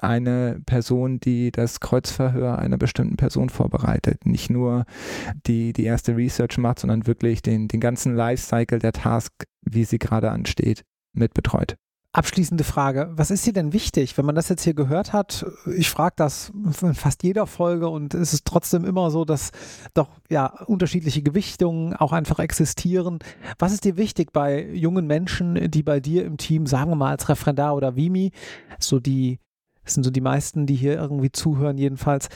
Eine 0.00 0.60
Person, 0.66 1.20
die 1.20 1.52
das 1.52 1.78
Kreuzverhör 1.78 2.58
einer 2.58 2.78
bestimmten 2.78 3.16
Person 3.16 3.48
vorbereitet, 3.48 4.26
nicht 4.26 4.50
nur 4.50 4.86
die, 5.46 5.72
die 5.72 5.84
erste 5.84 6.16
Research 6.16 6.58
macht, 6.58 6.80
sondern 6.80 7.06
wirklich 7.06 7.42
den, 7.42 7.68
den 7.68 7.78
ganzen 7.78 8.16
Lifecycle 8.16 8.80
der 8.80 8.92
Task, 8.92 9.32
wie 9.60 9.84
sie 9.84 10.00
gerade 10.00 10.32
ansteht, 10.32 10.82
mit 11.12 11.32
betreut. 11.32 11.76
Abschließende 12.14 12.62
Frage. 12.62 13.10
Was 13.14 13.30
ist 13.30 13.46
dir 13.46 13.54
denn 13.54 13.72
wichtig, 13.72 14.18
wenn 14.18 14.26
man 14.26 14.34
das 14.34 14.50
jetzt 14.50 14.64
hier 14.64 14.74
gehört 14.74 15.14
hat? 15.14 15.46
Ich 15.76 15.88
frage 15.88 16.12
das 16.16 16.52
in 16.82 16.94
fast 16.94 17.22
jeder 17.22 17.46
Folge 17.46 17.88
und 17.88 18.12
es 18.12 18.34
ist 18.34 18.44
trotzdem 18.44 18.84
immer 18.84 19.10
so, 19.10 19.24
dass 19.24 19.50
doch 19.94 20.08
ja 20.28 20.46
unterschiedliche 20.66 21.22
Gewichtungen 21.22 21.96
auch 21.96 22.12
einfach 22.12 22.38
existieren. 22.38 23.20
Was 23.58 23.72
ist 23.72 23.84
dir 23.84 23.96
wichtig 23.96 24.30
bei 24.30 24.62
jungen 24.72 25.06
Menschen, 25.06 25.70
die 25.70 25.82
bei 25.82 26.00
dir 26.00 26.26
im 26.26 26.36
Team, 26.36 26.66
sagen 26.66 26.90
wir 26.90 26.96
mal 26.96 27.12
als 27.12 27.30
Referendar 27.30 27.74
oder 27.74 27.96
Vimi, 27.96 28.32
so 28.78 29.00
die, 29.00 29.38
das 29.82 29.94
sind 29.94 30.04
so 30.04 30.10
die 30.10 30.20
meisten, 30.20 30.66
die 30.66 30.76
hier 30.76 30.96
irgendwie 30.96 31.32
zuhören, 31.32 31.78
jedenfalls, 31.78 32.28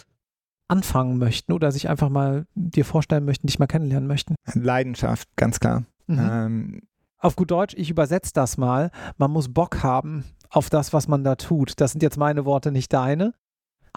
anfangen 0.68 1.18
möchten 1.18 1.52
oder 1.52 1.70
sich 1.70 1.88
einfach 1.88 2.08
mal 2.08 2.46
dir 2.54 2.84
vorstellen 2.84 3.24
möchten, 3.24 3.46
dich 3.46 3.58
mal 3.58 3.66
kennenlernen 3.66 4.08
möchten? 4.08 4.34
Leidenschaft, 4.54 5.28
ganz 5.36 5.60
klar. 5.60 5.84
Mhm. 6.06 6.18
Ähm, 6.18 6.82
auf 7.18 7.36
gut 7.36 7.50
Deutsch, 7.50 7.74
ich 7.76 7.90
übersetze 7.90 8.32
das 8.34 8.56
mal. 8.56 8.90
Man 9.16 9.30
muss 9.30 9.52
Bock 9.52 9.82
haben 9.82 10.24
auf 10.50 10.70
das, 10.70 10.92
was 10.92 11.08
man 11.08 11.24
da 11.24 11.36
tut. 11.36 11.80
Das 11.80 11.92
sind 11.92 12.02
jetzt 12.02 12.18
meine 12.18 12.44
Worte, 12.44 12.70
nicht 12.70 12.92
deine. 12.92 13.34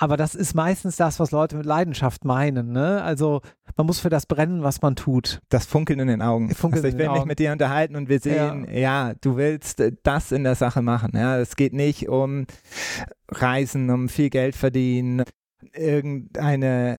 Aber 0.02 0.16
das 0.16 0.34
ist 0.34 0.54
meistens 0.54 0.96
das, 0.96 1.20
was 1.20 1.32
Leute 1.32 1.58
mit 1.58 1.66
Leidenschaft 1.66 2.24
meinen. 2.24 2.72
Ne? 2.72 3.04
Also 3.04 3.42
man 3.76 3.86
muss 3.86 4.00
für 4.00 4.10
das 4.10 4.26
brennen, 4.26 4.64
was 4.64 4.82
man 4.82 4.96
tut. 4.96 5.42
Das 5.50 5.66
Funkeln 5.66 6.00
in 6.00 6.08
den 6.08 6.22
Augen. 6.22 6.56
Funkeln 6.56 6.86
also 6.86 6.96
ich 6.96 6.98
will 6.98 7.12
mich 7.12 7.26
mit 7.26 7.40
dir 7.40 7.52
unterhalten 7.52 7.98
und 7.98 8.08
wir 8.08 8.22
sehen, 8.22 8.66
ja. 8.72 9.10
ja. 9.10 9.14
du 9.20 9.36
willst 9.36 9.84
das 10.04 10.32
in 10.32 10.46
der 10.46 10.56
Sache 10.56 10.82
machen. 10.82 11.12
Ja, 11.16 11.38
es 11.38 11.58
geht 11.58 11.74
nicht 11.74 12.08
um 12.08 12.46
Reisen, 13.28 13.90
um 13.90 14.08
viel 14.08 14.30
Geld 14.30 14.56
verdienen, 14.56 15.24
irgendeine 15.74 16.96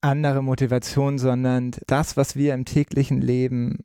andere 0.00 0.40
Motivation, 0.40 1.18
sondern 1.18 1.72
das, 1.88 2.16
was 2.16 2.36
wir 2.36 2.54
im 2.54 2.64
täglichen 2.64 3.20
Leben 3.20 3.80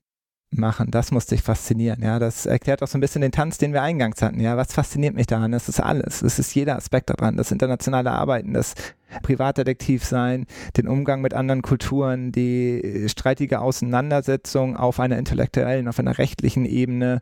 machen. 0.51 0.91
Das 0.91 1.11
musste 1.11 1.35
ich 1.35 1.41
faszinieren. 1.41 2.01
Ja, 2.01 2.19
das 2.19 2.45
erklärt 2.45 2.83
auch 2.83 2.87
so 2.87 2.97
ein 2.97 3.01
bisschen 3.01 3.21
den 3.21 3.31
Tanz, 3.31 3.57
den 3.57 3.73
wir 3.73 3.81
eingangs 3.81 4.21
hatten. 4.21 4.39
Ja, 4.39 4.57
was 4.57 4.73
fasziniert 4.73 5.15
mich 5.15 5.27
daran? 5.27 5.51
Das 5.51 5.69
ist 5.69 5.79
alles. 5.79 6.21
Es 6.21 6.39
ist 6.39 6.53
jeder 6.53 6.75
Aspekt 6.75 7.09
daran. 7.09 7.37
Das 7.37 7.51
internationale 7.51 8.11
Arbeiten, 8.11 8.53
das 8.53 8.75
Privatdetektiv 9.23 10.03
sein, 10.03 10.45
den 10.77 10.87
Umgang 10.87 11.21
mit 11.21 11.33
anderen 11.33 11.61
Kulturen, 11.61 12.31
die 12.31 13.05
streitige 13.07 13.61
Auseinandersetzung 13.61 14.75
auf 14.75 14.99
einer 14.99 15.17
intellektuellen, 15.17 15.87
auf 15.87 15.99
einer 15.99 16.17
rechtlichen 16.17 16.65
Ebene. 16.65 17.21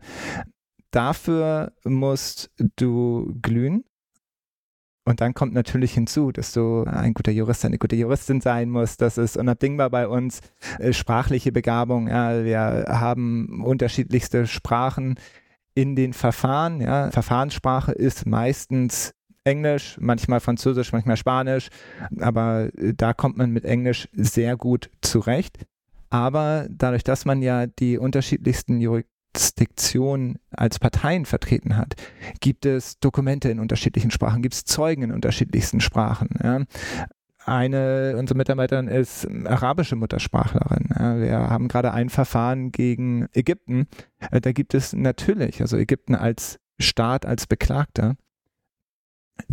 Dafür 0.91 1.71
musst 1.83 2.51
du 2.75 3.35
glühen. 3.41 3.83
Und 5.09 5.21
dann 5.21 5.33
kommt 5.33 5.55
natürlich 5.55 5.95
hinzu, 5.95 6.31
dass 6.31 6.53
du 6.53 6.83
ein 6.83 7.15
guter 7.15 7.31
Jurist, 7.31 7.65
eine 7.65 7.79
gute 7.79 7.95
Juristin 7.95 8.41
sein 8.41 8.69
musst. 8.69 9.01
Das 9.01 9.17
ist 9.17 9.37
unabdingbar 9.37 9.89
bei 9.89 10.07
uns. 10.07 10.39
Äh, 10.77 10.93
sprachliche 10.93 11.51
Begabung. 11.51 12.07
Ja, 12.07 12.43
wir 12.45 12.85
haben 12.87 13.63
unterschiedlichste 13.63 14.45
Sprachen 14.45 15.15
in 15.73 15.95
den 15.95 16.13
Verfahren. 16.13 16.79
Ja. 16.79 17.09
Verfahrenssprache 17.09 17.91
ist 17.91 18.27
meistens 18.27 19.15
Englisch, 19.45 19.97
manchmal 19.99 20.41
Französisch, 20.41 20.91
manchmal 20.91 21.17
Spanisch. 21.17 21.69
Aber 22.19 22.69
äh, 22.77 22.93
da 22.93 23.13
kommt 23.13 23.35
man 23.35 23.49
mit 23.49 23.65
Englisch 23.65 24.09
sehr 24.13 24.57
gut 24.57 24.91
zurecht. 25.01 25.65
Aber 26.11 26.67
dadurch, 26.69 27.03
dass 27.03 27.25
man 27.25 27.41
ja 27.41 27.65
die 27.65 27.97
unterschiedlichsten 27.97 28.79
Jur 28.79 29.01
Jurisdiktion 29.35 30.39
als 30.51 30.79
Parteien 30.79 31.25
vertreten 31.25 31.77
hat, 31.77 31.95
gibt 32.39 32.65
es 32.65 32.99
Dokumente 32.99 33.49
in 33.49 33.59
unterschiedlichen 33.59 34.11
Sprachen, 34.11 34.41
gibt 34.41 34.55
es 34.55 34.65
Zeugen 34.65 35.03
in 35.03 35.11
unterschiedlichsten 35.11 35.81
Sprachen. 35.81 36.29
Ja. 36.43 36.61
Eine 37.45 38.15
unserer 38.17 38.37
Mitarbeiterin 38.37 38.87
ist 38.87 39.27
arabische 39.45 39.95
Muttersprachlerin. 39.95 40.89
Wir 41.21 41.49
haben 41.49 41.67
gerade 41.67 41.93
ein 41.93 42.09
Verfahren 42.09 42.71
gegen 42.71 43.27
Ägypten. 43.33 43.87
Äh, 44.31 44.41
da 44.41 44.51
gibt 44.51 44.73
es 44.73 44.93
natürlich, 44.93 45.61
also 45.61 45.77
Ägypten 45.77 46.15
als 46.15 46.59
Staat, 46.79 47.25
als 47.25 47.47
Beklagter, 47.47 48.15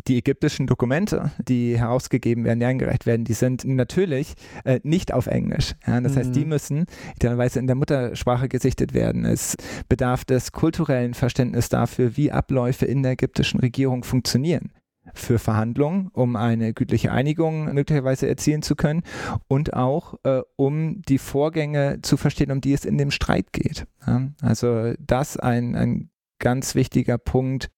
die 0.07 0.19
ägyptischen 0.19 0.67
Dokumente, 0.67 1.31
die 1.39 1.79
herausgegeben 1.79 2.45
werden, 2.45 2.61
die 2.61 2.67
eingereicht 2.67 3.07
werden, 3.07 3.25
die 3.25 3.35
sind 3.35 3.65
natürlich 3.65 4.35
äh, 4.65 4.81
nicht 4.83 5.13
auf 5.13 5.27
Englisch. 5.27 5.75
Ja? 5.87 6.01
Das 6.01 6.13
mhm. 6.13 6.19
heißt, 6.19 6.37
die 6.37 6.45
mhm. 6.45 6.49
müssen 6.49 6.87
idealerweise 7.17 7.59
in 7.59 7.67
der 7.67 7.77
Muttersprache 7.77 8.49
gesichtet 8.49 8.95
werden. 8.95 9.25
Es 9.25 9.57
bedarf 9.89 10.25
des 10.25 10.53
kulturellen 10.53 11.15
Verständnisses 11.15 11.69
dafür, 11.69 12.17
wie 12.17 12.33
Abläufe 12.33 12.87
in 12.87 13.03
der 13.03 13.13
ägyptischen 13.13 13.61
Regierung 13.61 14.05
funktionieren 14.05 14.73
für 15.15 15.39
Verhandlungen, 15.39 16.09
um 16.13 16.37
eine 16.37 16.75
gütliche 16.75 17.13
Einigung 17.13 17.73
möglicherweise 17.73 18.29
erzielen 18.29 18.63
zu 18.63 18.75
können 18.75 19.03
und 19.49 19.75
auch 19.75 20.15
äh, 20.25 20.43
um 20.57 21.03
die 21.03 21.19
Vorgänge 21.19 22.01
zu 22.03 22.17
verstehen, 22.17 22.51
um 22.51 22.61
die 22.61 22.73
es 22.73 22.85
in 22.85 22.99
dem 22.99 23.11
Streit 23.11 23.53
geht. 23.53 23.87
Ja? 24.07 24.29
Also 24.43 24.95
das 24.99 25.37
ein, 25.37 25.77
ein 25.77 26.11
ganz 26.39 26.75
wichtiger 26.75 27.19
Punkt, 27.19 27.71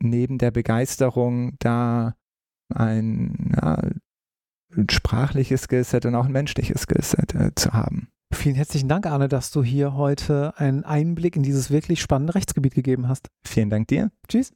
neben 0.00 0.38
der 0.38 0.50
Begeisterung 0.50 1.56
da 1.58 2.14
ein, 2.74 3.54
ja, 3.56 3.78
sprachliches 4.90 5.62
Skillset 5.62 6.06
und 6.06 6.14
auch 6.14 6.26
ein 6.26 6.32
menschliches 6.32 6.82
Skillset 6.82 7.34
äh, 7.34 7.54
zu 7.54 7.72
haben. 7.72 8.08
Vielen 8.32 8.56
herzlichen 8.56 8.88
Dank, 8.88 9.06
Arne, 9.06 9.28
dass 9.28 9.52
du 9.52 9.62
hier 9.62 9.94
heute 9.94 10.54
einen 10.56 10.84
Einblick 10.84 11.36
in 11.36 11.42
dieses 11.42 11.70
wirklich 11.70 12.00
spannende 12.00 12.34
Rechtsgebiet 12.34 12.74
gegeben 12.74 13.08
hast. 13.08 13.28
Vielen 13.46 13.70
Dank 13.70 13.88
dir. 13.88 14.10
Tschüss. 14.28 14.52